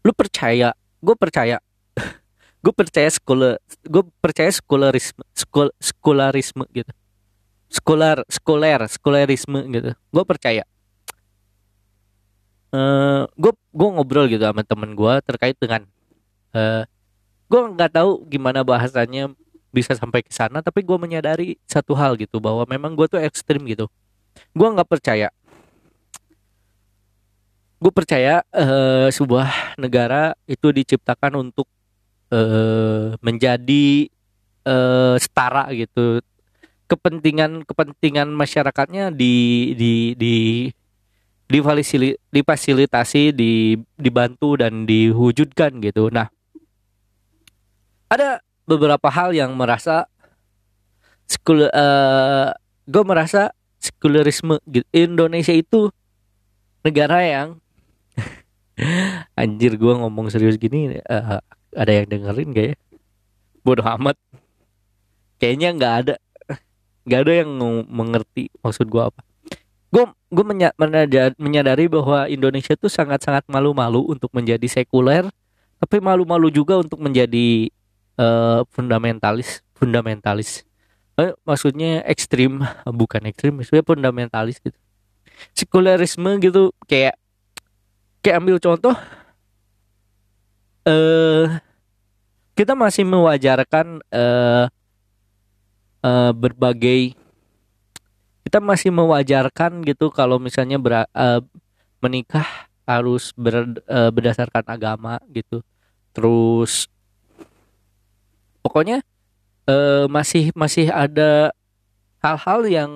lu 0.00 0.12
percaya 0.16 0.72
gue 1.04 1.14
percaya 1.20 1.60
gue 2.62 2.72
percaya 2.72 3.10
sekolah 3.10 3.58
gue 3.82 4.02
percaya 4.22 4.50
sekolarisme 4.54 5.22
skol 5.34 5.68
skolarisme 5.82 6.64
gitu. 6.70 6.92
Sekolar 7.66 8.22
sekoler 8.30 8.80
skolarisme 8.86 9.60
gitu. 9.66 9.90
Gue 10.14 10.24
percaya. 10.24 10.62
Uh, 12.72 13.28
gue 13.36 13.52
gue 13.52 13.88
ngobrol 13.92 14.30
gitu 14.30 14.40
sama 14.40 14.64
temen 14.64 14.96
gue 14.96 15.14
terkait 15.28 15.52
dengan 15.60 15.84
uh, 16.56 16.88
gue 17.52 17.60
nggak 17.76 18.00
tahu 18.00 18.24
gimana 18.32 18.64
bahasanya 18.64 19.28
bisa 19.68 19.92
sampai 19.92 20.24
ke 20.24 20.32
sana 20.32 20.64
tapi 20.64 20.80
gue 20.80 20.96
menyadari 20.96 21.60
satu 21.68 21.92
hal 21.92 22.16
gitu 22.16 22.40
bahwa 22.40 22.64
memang 22.64 22.96
gue 22.96 23.04
tuh 23.10 23.20
ekstrim 23.20 23.60
gitu. 23.68 23.90
Gue 24.56 24.68
nggak 24.70 24.88
percaya. 24.88 25.28
Gue 27.82 27.90
percaya 27.90 28.46
uh, 28.54 29.10
sebuah 29.10 29.74
negara 29.74 30.38
itu 30.46 30.70
diciptakan 30.70 31.50
untuk 31.50 31.66
uh, 32.32 33.14
menjadi 33.20 34.08
uh, 34.64 35.20
setara 35.20 35.68
gitu 35.76 36.24
kepentingan 36.88 37.64
kepentingan 37.64 38.28
masyarakatnya 38.32 39.12
di 39.12 39.72
di 39.76 39.92
di 40.16 40.34
difasilitasi 42.32 43.32
di 43.36 43.76
dibantu 43.96 44.56
dan 44.56 44.88
diwujudkan 44.88 45.78
gitu 45.84 46.08
nah 46.08 46.32
ada 48.12 48.44
beberapa 48.68 49.08
hal 49.08 49.32
yang 49.32 49.56
merasa 49.56 50.04
skul 51.24 51.64
uh, 51.64 51.68
eh, 51.72 52.48
gue 52.84 53.02
merasa 53.08 53.56
sekularisme 53.80 54.60
gitu. 54.68 54.84
Indonesia 54.92 55.56
itu 55.56 55.88
negara 56.84 57.24
yang 57.24 57.48
anjir 59.40 59.80
gue 59.80 59.92
ngomong 59.96 60.28
serius 60.28 60.60
gini 60.60 61.00
uh, 61.08 61.40
ada 61.72 61.92
yang 61.92 62.06
dengerin 62.08 62.48
gak 62.52 62.66
ya? 62.72 62.76
Bodoh 63.62 63.86
amat. 63.98 64.16
Kayaknya 65.40 65.68
nggak 65.74 65.94
ada. 66.04 66.14
Nggak 67.02 67.20
ada 67.26 67.32
yang 67.32 67.50
mengerti 67.90 68.52
maksud 68.62 68.86
gue 68.86 69.02
apa. 69.02 69.20
Gue 69.92 70.08
gue 70.32 70.44
menyadari 71.36 71.84
bahwa 71.90 72.24
Indonesia 72.30 72.72
tuh 72.78 72.88
sangat-sangat 72.88 73.44
malu-malu 73.50 74.08
untuk 74.08 74.32
menjadi 74.32 74.64
sekuler 74.64 75.28
tapi 75.82 75.98
malu-malu 75.98 76.46
juga 76.46 76.78
untuk 76.78 77.02
menjadi 77.02 77.66
uh, 78.14 78.62
fundamentalis 78.70 79.66
fundamentalis. 79.74 80.62
Eh, 81.18 81.34
maksudnya 81.42 82.06
ekstrim 82.06 82.62
bukan 83.02 83.26
ekstrim 83.26 83.58
maksudnya 83.58 83.82
fundamentalis 83.82 84.62
gitu. 84.62 84.78
Sekularisme 85.52 86.38
gitu 86.38 86.70
kayak 86.86 87.18
kayak 88.22 88.38
ambil 88.38 88.62
contoh 88.62 88.94
eh 90.88 91.46
kita 92.52 92.76
masih 92.76 93.08
mewajarkan 93.08 94.02
uh, 94.12 94.66
uh, 96.04 96.32
berbagai 96.36 97.16
kita 98.42 98.58
masih 98.60 98.92
mewajarkan 98.92 99.80
gitu 99.86 100.12
kalau 100.12 100.36
misalnya 100.36 100.76
ber, 100.76 101.08
uh, 101.16 101.40
menikah 102.04 102.44
harus 102.84 103.32
ber, 103.32 103.80
uh, 103.88 104.10
berdasarkan 104.12 104.66
agama 104.68 105.16
gitu. 105.32 105.64
Terus 106.12 106.90
pokoknya 108.60 109.00
uh, 109.64 110.04
masih 110.10 110.52
masih 110.52 110.92
ada 110.92 111.54
hal-hal 112.20 112.60
yang 112.68 112.92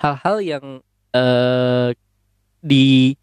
hal-hal 0.00 0.36
yang 0.40 0.64
uh, 1.12 1.92
di 2.64 3.18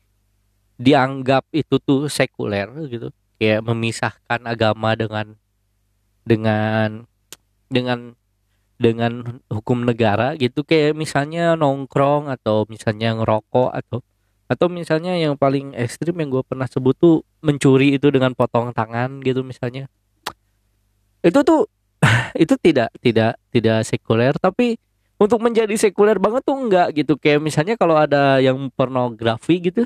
dianggap 0.77 1.49
itu 1.51 1.81
tuh 1.81 2.05
sekuler 2.07 2.69
gitu. 2.87 3.09
Kayak 3.37 3.65
memisahkan 3.65 4.41
agama 4.45 4.97
dengan 4.97 5.37
dengan 6.25 7.05
dengan 7.69 8.13
dengan 8.77 9.41
hukum 9.49 9.85
negara 9.85 10.37
gitu. 10.37 10.61
Kayak 10.61 10.93
misalnya 10.97 11.57
nongkrong 11.57 12.29
atau 12.29 12.65
misalnya 12.69 13.17
ngerokok 13.17 13.73
atau 13.73 13.99
atau 14.47 14.67
misalnya 14.71 15.17
yang 15.19 15.35
paling 15.35 15.75
ekstrim 15.75 16.15
yang 16.23 16.31
gue 16.31 16.43
pernah 16.47 16.71
sebut 16.71 16.95
tuh 16.95 17.19
mencuri 17.43 17.99
itu 17.99 18.07
dengan 18.07 18.31
potong 18.31 18.71
tangan 18.71 19.19
gitu 19.25 19.43
misalnya. 19.43 19.91
Itu 21.19 21.43
tuh 21.43 21.67
itu 22.43 22.53
tidak 22.61 22.93
tidak 23.01 23.35
tidak 23.51 23.79
sekuler. 23.83 24.33
Tapi 24.37 24.77
untuk 25.17 25.41
menjadi 25.41 25.73
sekuler 25.73 26.21
banget 26.21 26.45
tuh 26.45 26.57
enggak 26.57 26.87
gitu. 26.93 27.17
Kayak 27.17 27.41
misalnya 27.43 27.75
kalau 27.75 27.97
ada 27.97 28.37
yang 28.39 28.69
pornografi 28.71 29.57
gitu 29.59 29.83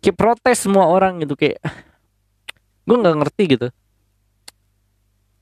kayak 0.00 0.16
protes 0.16 0.58
semua 0.64 0.86
orang 0.88 1.22
gitu 1.24 1.34
kayak 1.34 1.60
gue 2.86 2.96
nggak 2.96 3.16
ngerti 3.22 3.44
gitu. 3.58 3.68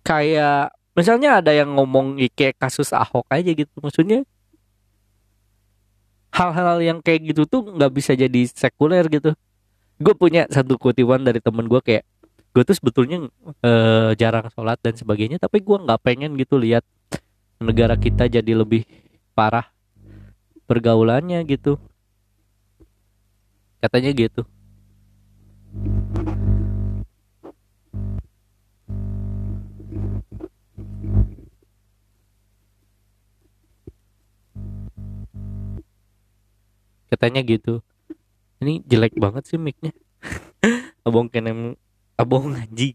Kayak 0.05 0.73
misalnya 0.95 1.41
ada 1.41 1.53
yang 1.53 1.75
ngomong 1.75 2.21
kayak 2.33 2.57
kasus 2.61 2.93
Ahok 2.95 3.27
aja 3.33 3.51
gitu 3.51 3.73
maksudnya 3.81 4.23
hal-hal 6.35 6.83
yang 6.83 6.99
kayak 6.99 7.31
gitu 7.35 7.47
tuh 7.47 7.63
nggak 7.71 7.93
bisa 7.95 8.13
jadi 8.17 8.41
sekuler 8.51 9.07
gitu. 9.11 9.33
Gue 10.03 10.15
punya 10.19 10.51
satu 10.51 10.75
kutipan 10.75 11.23
dari 11.23 11.39
temen 11.39 11.71
gue 11.71 11.79
kayak 11.79 12.05
gue 12.55 12.63
tuh 12.63 12.77
sebetulnya 12.79 13.27
uh, 13.67 14.15
jarang 14.15 14.47
sholat 14.55 14.79
dan 14.79 14.95
sebagainya 14.95 15.43
tapi 15.43 15.59
gue 15.59 15.75
nggak 15.75 16.01
pengen 16.07 16.39
gitu 16.39 16.55
lihat 16.55 16.87
negara 17.59 17.99
kita 17.99 18.31
jadi 18.31 18.55
lebih 18.55 18.87
parah 19.35 19.67
pergaulannya 20.71 21.43
gitu 21.51 21.83
katanya 23.85 24.11
gitu. 24.17 24.43
Katanya 37.13 37.45
gitu. 37.45 37.85
Ini 38.65 38.81
jelek 38.89 39.21
banget 39.21 39.45
sih 39.45 39.61
micnya. 39.61 39.93
Abong 41.07 41.29
kenem 41.29 41.77
abong 42.15 42.55
ngaji 42.55 42.95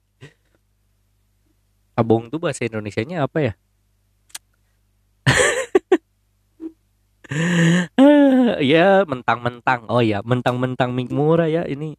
abong 2.00 2.31
tuh 2.31 2.39
bahasa 2.39 2.63
Indonesia 2.63 3.03
nya 3.03 3.27
apa 3.27 3.39
ya 3.43 3.53
ya 8.74 9.05
mentang-mentang. 9.05 9.86
Oh 9.89 10.01
ya 10.01 10.25
mentang-mentang 10.25 10.89
mic 10.93 11.13
murah 11.13 11.45
ya. 11.45 11.63
Ini 11.65 11.93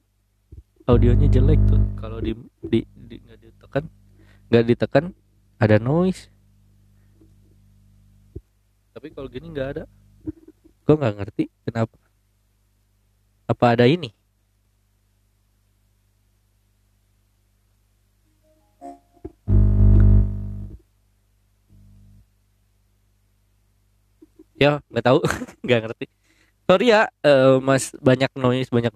audionya 0.91 1.31
jelek 1.31 1.61
tuh. 1.71 1.83
Kalau 1.99 2.19
di 2.19 2.35
di, 2.67 2.83
di 2.83 3.17
nggak 3.23 3.39
ditekan 3.39 3.85
nggak 4.51 4.65
ditekan 4.67 5.05
ada 5.63 5.77
noise. 5.79 6.29
Tapi 8.91 9.15
kalau 9.15 9.31
gini 9.31 9.55
nggak 9.55 9.69
ada. 9.79 9.85
Gue 10.85 10.95
nggak 10.99 11.15
ngerti 11.23 11.45
kenapa. 11.63 11.97
Apa 13.47 13.79
ada 13.79 13.87
ini? 13.87 14.20
Ya, 24.61 24.85
nggak 24.93 25.05
tahu, 25.09 25.19
nggak 25.65 25.81
ngerti. 25.89 26.07
Sorry 26.69 26.93
ya, 26.93 27.09
uh, 27.25 27.59
Mas 27.65 27.97
banyak 27.99 28.31
noise, 28.37 28.69
banyak 28.69 28.93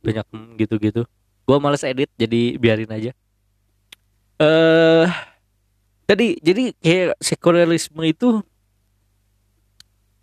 banyak 0.00 0.26
gitu-gitu. 0.58 1.04
Gua 1.44 1.60
males 1.60 1.84
edit, 1.84 2.08
jadi 2.16 2.56
biarin 2.56 2.90
aja. 2.90 3.12
Eh, 4.40 4.46
uh, 4.48 5.06
tadi 6.08 6.40
jadi 6.42 6.74
kayak 6.82 7.20
sekularisme 7.22 8.02
itu 8.02 8.42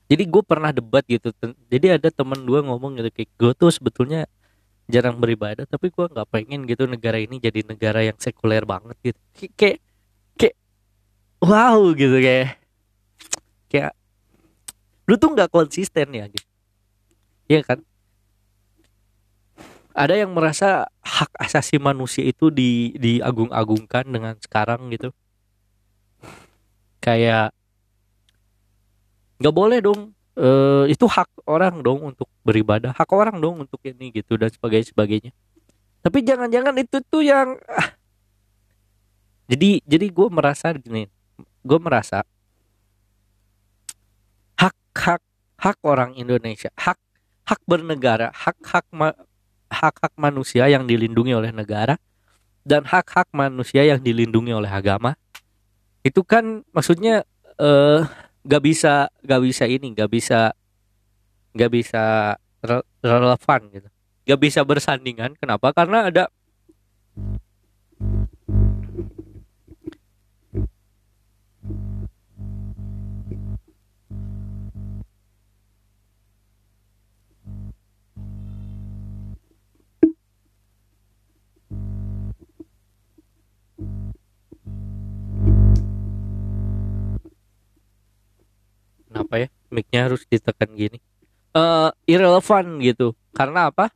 jadi 0.10 0.23
gue 0.25 0.43
pernah 0.43 0.73
debat 0.73 1.06
gitu 1.06 1.30
jadi 1.69 2.02
ada 2.02 2.10
teman 2.10 2.41
gue 2.43 2.60
ngomong 2.65 2.97
gitu 2.97 3.10
kayak 3.13 3.30
gue 3.38 3.52
tuh 3.54 3.71
sebetulnya 3.73 4.25
jarang 4.89 5.21
beribadah 5.21 5.69
tapi 5.69 5.93
gue 5.93 6.06
nggak 6.10 6.30
pengen 6.34 6.65
gitu 6.65 6.89
negara 6.89 7.21
ini 7.21 7.38
jadi 7.38 7.62
negara 7.62 8.02
yang 8.02 8.17
sekuler 8.17 8.65
banget 8.65 8.97
gitu 9.02 9.19
kayak 9.54 9.78
kayak 10.34 10.56
wow 11.41 11.78
gitu 11.93 12.17
kayak 12.17 12.58
kayak 13.69 13.93
lu 15.10 15.17
tuh 15.17 15.34
nggak 15.34 15.50
konsisten 15.50 16.13
ya 16.13 16.30
gitu. 16.30 16.50
Iya 17.50 17.65
kan? 17.65 17.82
Ada 19.98 20.22
yang 20.22 20.30
merasa 20.38 20.86
hak 21.02 21.34
asasi 21.41 21.82
manusia 21.82 22.22
itu 22.22 22.54
di 22.54 22.93
diagung-agungkan 22.93 24.06
dengan 24.06 24.38
sekarang 24.38 24.86
gitu. 24.93 25.10
Kayak 27.02 27.50
nggak 29.41 29.56
boleh 29.56 29.82
dong 29.82 30.13
uh, 30.38 30.86
itu 30.86 31.10
hak 31.10 31.50
orang 31.50 31.82
dong 31.82 32.06
untuk 32.06 32.30
beribadah 32.45 32.93
hak 32.93 33.10
orang 33.10 33.41
dong 33.41 33.65
untuk 33.65 33.82
ini 33.82 34.13
gitu 34.13 34.38
dan 34.38 34.54
sebagainya 34.54 34.93
sebagainya. 34.93 35.32
Tapi 36.06 36.22
jangan-jangan 36.22 36.78
itu 36.78 37.02
tuh 37.10 37.26
yang 37.26 37.58
ah. 37.65 37.98
jadi 39.50 39.82
jadi 39.89 40.06
gue 40.06 40.28
merasa 40.30 40.69
gini 40.78 41.10
gue 41.65 41.80
merasa 41.82 42.24
hak 44.95 45.21
hak 45.60 45.78
orang 45.84 46.15
Indonesia 46.15 46.71
hak 46.78 46.97
hak 47.45 47.62
bernegara 47.65 48.32
hak 48.32 48.58
hak 48.63 48.86
ma, 48.93 49.12
hak 49.69 49.95
hak 50.02 50.13
manusia 50.17 50.65
yang 50.69 50.86
dilindungi 50.89 51.34
oleh 51.34 51.54
negara 51.54 51.97
dan 52.65 52.86
hak 52.86 53.08
hak 53.10 53.30
manusia 53.34 53.82
yang 53.82 53.97
dilindungi 53.97 54.54
oleh 54.54 54.69
agama. 54.69 55.15
Itu 56.06 56.21
kan 56.21 56.62
maksudnya 56.69 57.25
eh 57.60 58.02
gak 58.45 58.62
bisa 58.63 59.10
gak 59.25 59.41
bisa 59.43 59.63
ini 59.67 59.91
gak 59.91 60.10
bisa 60.12 60.54
gak 61.58 61.71
bisa 61.73 62.04
re 62.62 62.78
relevan 63.02 63.62
gitu. 63.73 63.89
Gak 64.30 64.39
bisa 64.39 64.62
bersandingan. 64.62 65.34
Kenapa? 65.41 65.73
Karena 65.73 66.13
ada 66.13 66.30
kenapa 89.19 89.36
ya 89.36 89.47
micnya 89.67 89.99
harus 90.08 90.23
ditekan 90.23 90.71
gini. 90.79 91.03
Uh, 91.51 91.91
irrelevant 92.08 92.79
gitu. 92.79 93.12
Karena 93.36 93.67
apa? 93.67 93.91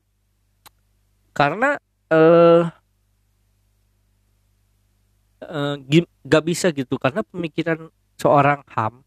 Karena 1.32 1.80
uh, 2.12 2.68
uh, 5.48 5.76
gak 6.28 6.44
bisa 6.44 6.76
gitu. 6.76 7.00
Karena 7.00 7.24
pemikiran 7.24 7.88
seorang 8.20 8.68
ham 8.76 9.00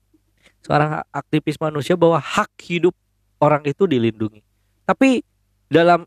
seorang 0.64 0.98
aktivis 1.14 1.62
manusia 1.62 1.94
bahwa 1.94 2.18
hak 2.18 2.50
hidup 2.66 2.96
orang 3.38 3.62
itu 3.68 3.86
dilindungi. 3.86 4.42
Tapi 4.82 5.22
dalam 5.70 6.02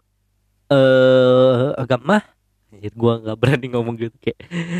uh, 0.67 1.71
agama 1.79 2.19
Anjir, 2.69 2.93
gua 2.93 3.17
nggak 3.17 3.37
berani 3.39 3.65
ngomong 3.73 3.97
gitu 3.97 4.13
kayak 4.21 4.39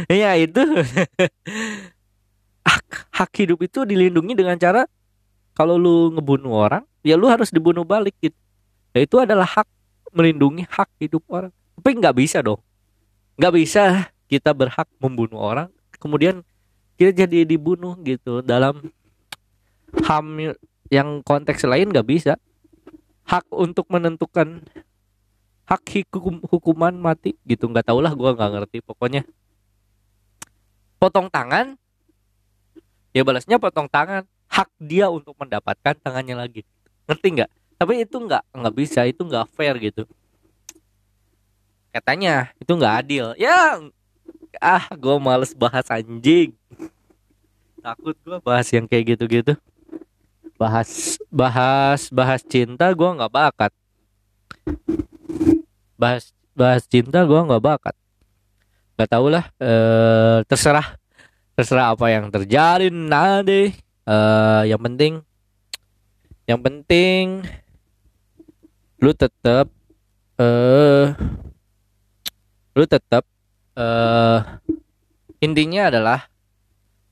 ya 0.22 0.38
itu. 0.38 0.62
Hak 2.70 2.86
hak 3.18 3.34
hidup 3.34 3.66
itu 3.66 3.82
dilindungi 3.82 4.38
dengan 4.38 4.54
cara 4.62 4.86
kalau 5.60 5.76
lu 5.76 6.16
ngebunuh 6.16 6.56
orang 6.56 6.88
ya 7.04 7.20
lu 7.20 7.28
harus 7.28 7.52
dibunuh 7.52 7.84
balik 7.84 8.16
gitu. 8.24 8.40
Ya 8.96 9.04
itu 9.04 9.20
adalah 9.20 9.44
hak 9.44 9.68
melindungi 10.16 10.64
hak 10.64 10.88
hidup 11.04 11.20
orang. 11.28 11.52
Tapi 11.76 12.00
nggak 12.00 12.16
bisa 12.16 12.40
dong. 12.40 12.64
Nggak 13.36 13.54
bisa 13.60 13.84
kita 14.32 14.56
berhak 14.56 14.88
membunuh 15.04 15.44
orang 15.44 15.68
kemudian 16.00 16.48
kita 16.96 17.28
jadi 17.28 17.44
dibunuh 17.44 18.00
gitu. 18.08 18.40
Dalam 18.40 18.88
ham 20.08 20.56
yang 20.88 21.20
konteks 21.28 21.68
lain 21.68 21.92
nggak 21.92 22.08
bisa. 22.08 22.40
Hak 23.28 23.52
untuk 23.52 23.92
menentukan 23.92 24.64
hak 25.68 25.84
hukum 26.08 26.40
hukuman 26.48 26.96
mati 26.96 27.36
gitu. 27.44 27.68
Nggak 27.68 27.92
tau 27.92 28.00
lah 28.00 28.16
gue 28.16 28.32
nggak 28.32 28.52
ngerti 28.56 28.80
pokoknya. 28.80 29.28
Potong 31.04 31.28
tangan? 31.28 31.76
Ya 33.12 33.28
balasnya 33.28 33.60
potong 33.60 33.92
tangan 33.92 34.24
hak 34.50 34.70
dia 34.82 35.08
untuk 35.08 35.38
mendapatkan 35.38 35.96
tangannya 36.02 36.36
lagi. 36.36 36.66
Ngerti 37.06 37.28
nggak? 37.40 37.52
Tapi 37.80 38.04
itu 38.04 38.18
nggak 38.20 38.44
nggak 38.52 38.76
bisa 38.76 39.08
itu 39.08 39.22
nggak 39.24 39.48
fair 39.56 39.78
gitu. 39.80 40.04
Katanya 41.94 42.52
itu 42.60 42.72
nggak 42.76 42.96
adil. 43.06 43.26
Ya 43.40 43.80
ah 44.60 44.84
gue 44.92 45.16
males 45.22 45.56
bahas 45.56 45.88
anjing. 45.88 46.52
Takut 47.80 48.18
gue 48.26 48.38
bahas 48.44 48.68
yang 48.74 48.84
kayak 48.90 49.16
gitu-gitu. 49.16 49.54
Bahas 50.60 51.16
bahas 51.32 52.12
bahas 52.12 52.44
cinta 52.44 52.92
gue 52.92 53.10
nggak 53.16 53.32
bakat. 53.32 53.72
Bahas 55.96 56.36
bahas 56.52 56.84
cinta 56.84 57.24
gue 57.24 57.40
nggak 57.40 57.64
bakat. 57.64 57.96
Nggak 59.00 59.08
tau 59.08 59.28
lah 59.32 59.46
eh, 59.62 60.44
terserah. 60.52 61.00
Terserah 61.56 61.96
apa 61.96 62.12
yang 62.12 62.28
terjadi 62.28 62.92
nanti 62.92 63.72
eh, 64.10 64.64
yang 64.74 64.82
penting 64.82 65.14
yang 66.50 66.60
penting 66.66 67.46
lu 69.00 69.14
tetap 69.14 69.70
eh 70.42 71.14
lu 72.74 72.86
tetap 72.90 73.24
eh 73.78 74.40
intinya 75.40 75.94
adalah 75.94 76.28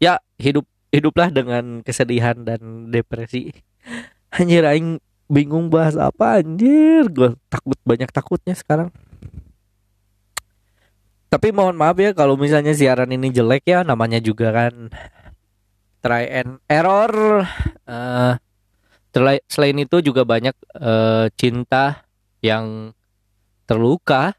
ya 0.02 0.18
hidup 0.42 0.66
hiduplah 0.92 1.30
dengan 1.30 1.84
kesedihan 1.84 2.42
dan 2.42 2.92
depresi. 2.92 3.52
Anjir 4.38 4.64
aing 4.66 5.00
bingung 5.28 5.68
bahas 5.68 5.96
apa 6.00 6.40
anjir. 6.40 7.08
Gue 7.12 7.36
takut 7.52 7.80
banyak 7.84 8.12
takutnya 8.12 8.56
sekarang. 8.56 8.92
Tapi 11.28 11.52
mohon 11.52 11.76
maaf 11.76 12.00
ya 12.00 12.16
kalau 12.16 12.40
misalnya 12.40 12.72
siaran 12.72 13.12
ini 13.12 13.32
jelek 13.36 13.68
ya 13.68 13.84
namanya 13.84 14.24
juga 14.24 14.48
kan 14.56 14.88
try 16.02 16.26
and 16.28 16.62
error. 16.70 17.46
Terla- 19.12 19.46
selain 19.50 19.78
itu 19.82 20.04
juga 20.04 20.28
banyak 20.28 20.56
eh, 20.78 21.26
cinta 21.36 22.06
yang 22.44 22.94
terluka. 23.66 24.36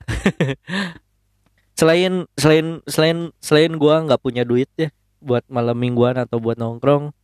Selain 1.78 2.26
selain 2.34 2.82
selain 2.90 3.30
selain 3.38 3.78
gua 3.78 4.02
nggak 4.02 4.18
punya 4.18 4.42
duit 4.42 4.66
ya 4.74 4.90
buat 5.22 5.46
malam 5.46 5.78
mingguan 5.78 6.18
atau 6.18 6.42
buat 6.42 6.58
nongkrong 6.58 7.14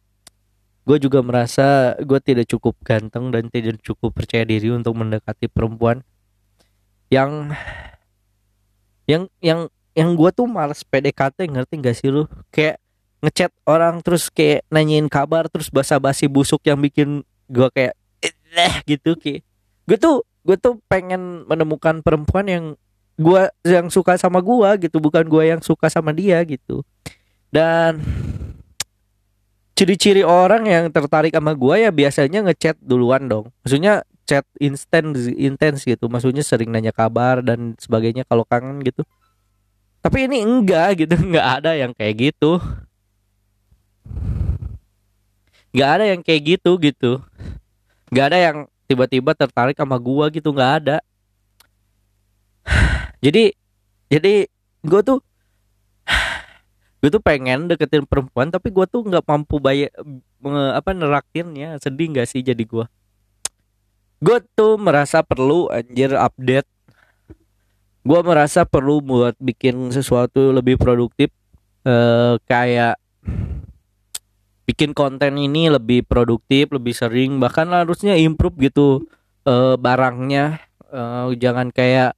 gue 0.84 0.98
juga 1.00 1.24
merasa 1.24 1.96
gue 1.96 2.20
tidak 2.20 2.46
cukup 2.52 2.76
ganteng 2.84 3.32
dan 3.32 3.48
tidak 3.48 3.80
cukup 3.80 4.12
percaya 4.12 4.44
diri 4.44 4.68
untuk 4.68 4.92
mendekati 4.92 5.48
perempuan 5.48 6.04
yang 7.08 7.56
yang 9.08 9.24
yang 9.40 9.72
yang 9.96 10.12
gue 10.12 10.30
tuh 10.34 10.44
males 10.44 10.84
PDKT 10.84 11.48
ngerti 11.48 11.74
gak 11.80 11.96
sih 11.96 12.10
lu? 12.10 12.26
Kayak 12.52 12.83
ngechat 13.24 13.50
orang 13.64 14.04
terus 14.04 14.28
kayak 14.28 14.68
nanyain 14.68 15.08
kabar 15.08 15.48
terus 15.48 15.72
basa-basi 15.72 16.28
busuk 16.28 16.60
yang 16.68 16.78
bikin 16.78 17.24
gue 17.48 17.68
kayak 17.72 17.96
eh 18.54 18.74
gitu 18.84 19.16
kayak. 19.16 19.42
Gue 19.88 19.96
tuh 19.96 20.16
gue 20.44 20.56
tuh 20.60 20.76
pengen 20.86 21.48
menemukan 21.48 22.04
perempuan 22.04 22.46
yang 22.46 22.64
gua 23.14 23.50
yang 23.62 23.86
suka 23.90 24.18
sama 24.18 24.42
gua 24.42 24.74
gitu 24.78 24.98
bukan 24.98 25.26
gua 25.26 25.46
yang 25.46 25.60
suka 25.62 25.86
sama 25.86 26.10
dia 26.10 26.42
gitu. 26.42 26.82
Dan 27.50 28.02
ciri-ciri 29.78 30.26
orang 30.26 30.66
yang 30.66 30.84
tertarik 30.90 31.34
sama 31.34 31.54
gua 31.54 31.78
ya 31.78 31.90
biasanya 31.94 32.42
ngechat 32.50 32.78
duluan 32.82 33.26
dong. 33.30 33.54
Maksudnya 33.62 34.02
chat 34.26 34.46
instan 34.58 35.14
intens 35.38 35.86
gitu. 35.86 36.10
Maksudnya 36.10 36.42
sering 36.42 36.74
nanya 36.74 36.90
kabar 36.90 37.42
dan 37.42 37.78
sebagainya 37.78 38.26
kalau 38.26 38.42
kangen 38.46 38.82
gitu. 38.82 39.06
Tapi 40.02 40.28
ini 40.28 40.42
enggak 40.42 41.06
gitu 41.06 41.14
enggak 41.30 41.62
ada 41.62 41.78
yang 41.78 41.94
kayak 41.94 42.34
gitu 42.34 42.58
nggak 45.74 45.90
ada 45.90 46.04
yang 46.14 46.20
kayak 46.22 46.42
gitu 46.56 46.78
gitu. 46.78 47.12
Nggak 48.14 48.26
ada 48.30 48.38
yang 48.38 48.56
tiba-tiba 48.86 49.34
tertarik 49.34 49.74
sama 49.74 49.98
gua 49.98 50.30
gitu 50.30 50.54
nggak 50.54 50.72
ada. 50.86 50.96
Jadi 53.24 53.52
jadi 54.12 54.46
gue 54.84 55.00
tuh 55.02 55.18
gue 57.02 57.10
tuh 57.10 57.22
pengen 57.24 57.66
deketin 57.66 58.06
perempuan 58.06 58.52
tapi 58.52 58.70
gue 58.70 58.86
tuh 58.86 59.02
nggak 59.02 59.24
mampu 59.26 59.58
bayar 59.58 59.90
apa 60.76 60.92
neraktirnya 60.92 61.80
sedih 61.80 62.12
nggak 62.14 62.28
sih 62.28 62.44
jadi 62.44 62.62
gua? 62.62 62.86
Gue 64.22 64.38
tuh 64.54 64.78
merasa 64.80 65.20
perlu 65.20 65.68
anjir 65.68 66.14
update. 66.14 66.68
Gue 68.04 68.20
merasa 68.20 68.68
perlu 68.68 69.00
buat 69.00 69.34
bikin 69.40 69.90
sesuatu 69.90 70.52
lebih 70.52 70.76
produktif. 70.76 71.32
Eh 71.84 72.36
kayak 72.44 73.00
bikin 74.64 74.96
konten 74.96 75.36
ini 75.36 75.68
lebih 75.68 76.04
produktif 76.08 76.72
lebih 76.72 76.96
sering 76.96 77.36
bahkan 77.40 77.68
harusnya 77.72 78.16
improve 78.16 78.56
gitu 78.60 79.04
eh, 79.48 79.76
barangnya. 79.76 80.60
Eh, 80.94 81.26
jangan 81.40 81.68
kayak 81.74 82.16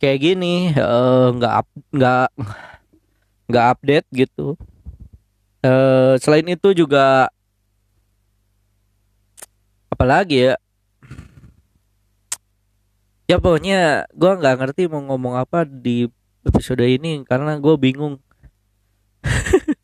kayak 0.00 0.18
gini 0.20 0.72
eh, 0.72 1.26
nggak 1.36 1.54
up 1.64 1.68
nggak 1.92 2.28
nggak 3.50 3.66
update 3.76 4.08
gitu. 4.12 4.56
Eh, 5.64 6.14
selain 6.22 6.46
itu 6.46 6.68
juga 6.76 7.28
apalagi 9.92 10.52
ya? 10.52 10.54
Ya 13.26 13.42
pokoknya 13.42 14.06
gue 14.14 14.32
nggak 14.38 14.56
ngerti 14.62 14.82
mau 14.86 15.02
ngomong 15.02 15.34
apa 15.34 15.66
di 15.66 16.06
episode 16.46 16.86
ini 16.86 17.26
karena 17.26 17.58
gue 17.58 17.74
bingung 17.74 18.22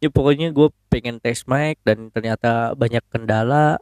ya 0.00 0.08
pokoknya 0.08 0.48
gue 0.48 0.72
pengen 0.88 1.20
tes 1.20 1.44
mic 1.44 1.76
dan 1.84 2.08
ternyata 2.08 2.72
banyak 2.72 3.04
kendala 3.12 3.76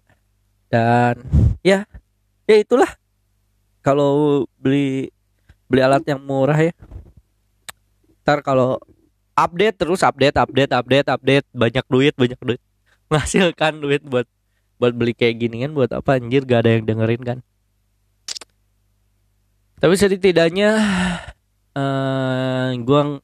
dan 0.66 1.22
ya 1.62 1.86
ya 2.50 2.56
itulah. 2.58 2.90
Kalau 3.80 4.44
beli 4.58 5.08
beli 5.70 5.80
alat 5.80 6.02
yang 6.04 6.20
murah 6.20 6.58
ya 6.58 6.74
ntar 8.30 8.46
kalau 8.46 8.78
update 9.34 9.74
terus 9.80 10.06
update 10.06 10.36
update 10.38 10.70
update 10.70 11.08
update 11.08 11.46
banyak 11.50 11.86
duit 11.90 12.14
banyak 12.14 12.40
duit. 12.42 12.60
Menghasilkan 13.10 13.82
duit 13.82 14.02
buat 14.06 14.26
buat 14.78 14.92
beli 14.94 15.12
kayak 15.12 15.42
gini 15.42 15.66
kan 15.66 15.72
buat 15.74 15.90
apa? 15.90 16.18
Anjir 16.18 16.46
gak 16.46 16.66
ada 16.66 16.70
yang 16.78 16.86
dengerin 16.86 17.22
kan. 17.26 17.38
Tapi 19.80 19.94
setidaknya 19.96 20.70
eh 21.74 22.70
gua 22.84 23.22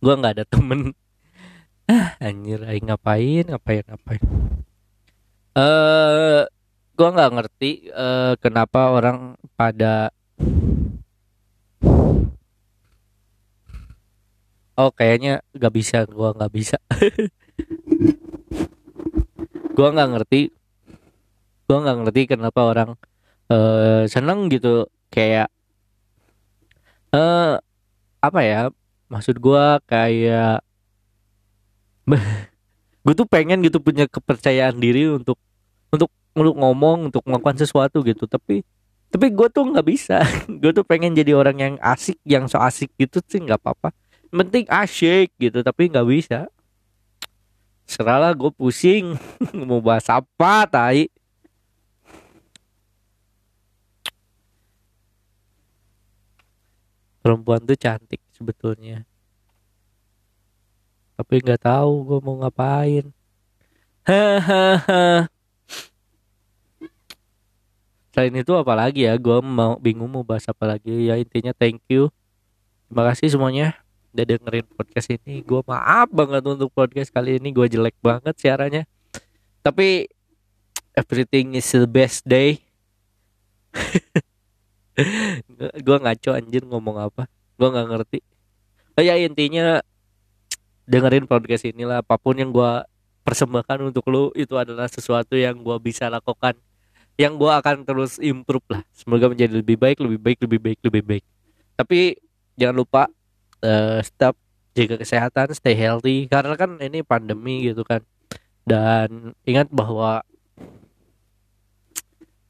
gua 0.00 0.16
nggak 0.16 0.34
ada 0.40 0.44
temen. 0.48 0.96
Anjir 2.24 2.64
aing 2.64 2.88
ngapain 2.88 3.44
ngapain 3.44 3.84
ngapain? 3.84 4.22
Eh 5.54 6.42
gua 6.96 7.08
nggak 7.12 7.32
ngerti 7.36 7.70
eh 7.92 8.34
kenapa 8.40 8.96
orang 8.96 9.36
pada 9.56 10.08
oh 14.80 14.90
kayaknya 14.96 15.44
nggak 15.52 15.74
bisa 15.76 16.08
gua 16.08 16.32
nggak 16.32 16.52
bisa. 16.52 16.76
Gua 19.70 19.96
nggak 19.96 20.10
ngerti. 20.12 20.52
Gua 21.64 21.78
nggak 21.80 21.98
ngerti 22.04 22.20
kenapa 22.28 22.60
orang 22.68 22.90
eh 23.48 24.04
seneng 24.06 24.52
gitu 24.52 24.86
kayak 25.10 25.48
eh 27.10 27.54
apa 28.20 28.40
ya 28.44 28.70
maksud 29.10 29.42
gua 29.42 29.82
kayak 29.84 30.62
gue 33.04 33.14
tuh 33.16 33.28
pengen 33.28 33.60
gitu 33.64 33.80
punya 33.80 34.06
kepercayaan 34.06 34.76
diri 34.78 35.08
untuk 35.10 35.38
untuk 35.90 36.10
untuk 36.34 36.54
ngomong 36.56 37.10
untuk 37.10 37.22
melakukan 37.26 37.58
sesuatu 37.58 38.02
gitu. 38.06 38.26
Tapi 38.26 38.62
tapi 39.10 39.26
gue 39.34 39.48
tuh 39.50 39.66
nggak 39.66 39.86
bisa. 39.90 40.22
Gue 40.62 40.70
tuh 40.70 40.86
pengen 40.86 41.18
jadi 41.18 41.34
orang 41.34 41.58
yang 41.58 41.74
asik 41.82 42.14
yang 42.22 42.46
so 42.46 42.62
asik 42.62 42.94
gitu 42.94 43.18
sih 43.26 43.42
nggak 43.42 43.58
apa-apa. 43.58 43.90
Penting 44.30 44.70
asyik 44.70 45.34
gitu 45.34 45.66
tapi 45.66 45.90
nggak 45.90 46.06
bisa. 46.06 46.46
Seralah 47.90 48.30
gue 48.38 48.54
pusing. 48.54 49.18
Mau 49.66 49.82
bahas 49.82 50.06
apa 50.06 50.62
tai 50.70 51.10
perempuan 57.20 57.62
tuh 57.64 57.76
cantik 57.76 58.20
sebetulnya. 58.34 59.04
Tapi 61.16 61.34
nggak 61.44 61.62
tahu 61.64 61.92
gue 62.08 62.18
mau 62.24 62.36
ngapain. 62.40 63.12
Hahaha 64.04 65.28
selain 68.10 68.36
itu 68.36 68.52
apalagi 68.52 69.08
ya 69.08 69.14
gue 69.16 69.38
mau 69.40 69.80
bingung 69.80 70.10
mau 70.10 70.20
bahas 70.20 70.44
apa 70.44 70.76
lagi. 70.76 71.08
Ya 71.08 71.16
intinya 71.16 71.56
thank 71.56 71.80
you. 71.88 72.12
Terima 72.90 73.08
kasih 73.08 73.32
semuanya 73.32 73.80
udah 74.12 74.24
dengerin 74.26 74.66
podcast 74.76 75.08
ini. 75.14 75.40
Gue 75.40 75.64
maaf 75.64 76.12
banget 76.12 76.42
untuk 76.44 76.68
podcast 76.74 77.08
kali 77.14 77.40
ini. 77.40 77.48
Gue 77.48 77.70
jelek 77.70 77.96
banget 78.02 78.36
siarannya. 78.36 78.84
Tapi 79.64 80.04
everything 80.92 81.56
is 81.56 81.70
the 81.72 81.88
best 81.88 82.26
day 82.26 82.60
gue 85.86 85.96
ngaco 86.00 86.30
anjir 86.34 86.62
ngomong 86.66 86.96
apa? 87.10 87.26
Gue 87.56 87.68
nggak 87.68 87.88
ngerti. 87.88 88.18
Oh 88.98 89.02
ya 89.04 89.16
intinya 89.16 89.80
dengerin 90.90 91.30
podcast 91.30 91.70
inilah 91.70 92.02
apa 92.02 92.18
pun 92.18 92.34
yang 92.34 92.50
gue 92.50 92.72
persembahkan 93.22 93.78
untuk 93.86 94.04
lu 94.10 94.34
itu 94.34 94.58
adalah 94.58 94.90
sesuatu 94.90 95.38
yang 95.38 95.60
gue 95.60 95.76
bisa 95.78 96.10
lakukan 96.10 96.58
yang 97.20 97.36
gue 97.36 97.52
akan 97.52 97.84
terus 97.84 98.16
improve 98.16 98.64
lah. 98.72 98.82
Semoga 98.96 99.28
menjadi 99.28 99.60
lebih 99.60 99.76
baik 99.76 100.00
lebih 100.00 100.20
baik 100.20 100.38
lebih 100.40 100.60
baik 100.60 100.78
lebih 100.88 101.02
baik. 101.04 101.24
Tapi 101.76 102.16
jangan 102.56 102.76
lupa 102.80 103.02
uh, 103.60 104.00
stop 104.00 104.36
jaga 104.72 104.96
kesehatan 104.96 105.52
stay 105.52 105.76
healthy 105.76 106.24
karena 106.30 106.56
kan 106.56 106.80
ini 106.80 107.04
pandemi 107.04 107.68
gitu 107.68 107.84
kan. 107.84 108.00
Dan 108.64 109.36
ingat 109.44 109.68
bahwa 109.68 110.24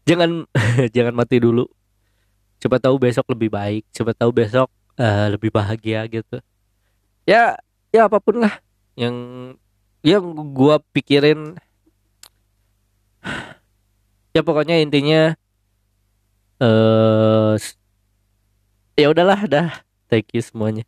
jangan 0.07 0.47
jangan 0.95 1.15
mati 1.19 1.43
dulu 1.43 1.67
coba 2.61 2.77
tahu 2.79 2.97
besok 3.01 3.27
lebih 3.33 3.49
baik 3.49 3.83
coba 3.97 4.13
tahu 4.13 4.31
besok 4.31 4.69
uh, 5.01 5.27
lebih 5.33 5.49
bahagia 5.49 6.05
gitu. 6.07 6.39
Ya 7.25 7.57
ya 7.91 8.07
apa 8.07 8.21
pun 8.21 8.45
lah. 8.45 8.61
Yang 8.95 9.17
yang 10.05 10.25
gua 10.53 10.81
pikirin 10.93 11.57
ya 14.37 14.41
pokoknya 14.45 14.81
intinya 14.81 15.35
eh 16.61 17.57
uh, 17.57 17.57
ya 19.01 19.09
udahlah 19.09 19.41
dah. 19.49 19.69
Thank 20.13 20.37
you 20.37 20.43
semuanya 20.45 20.85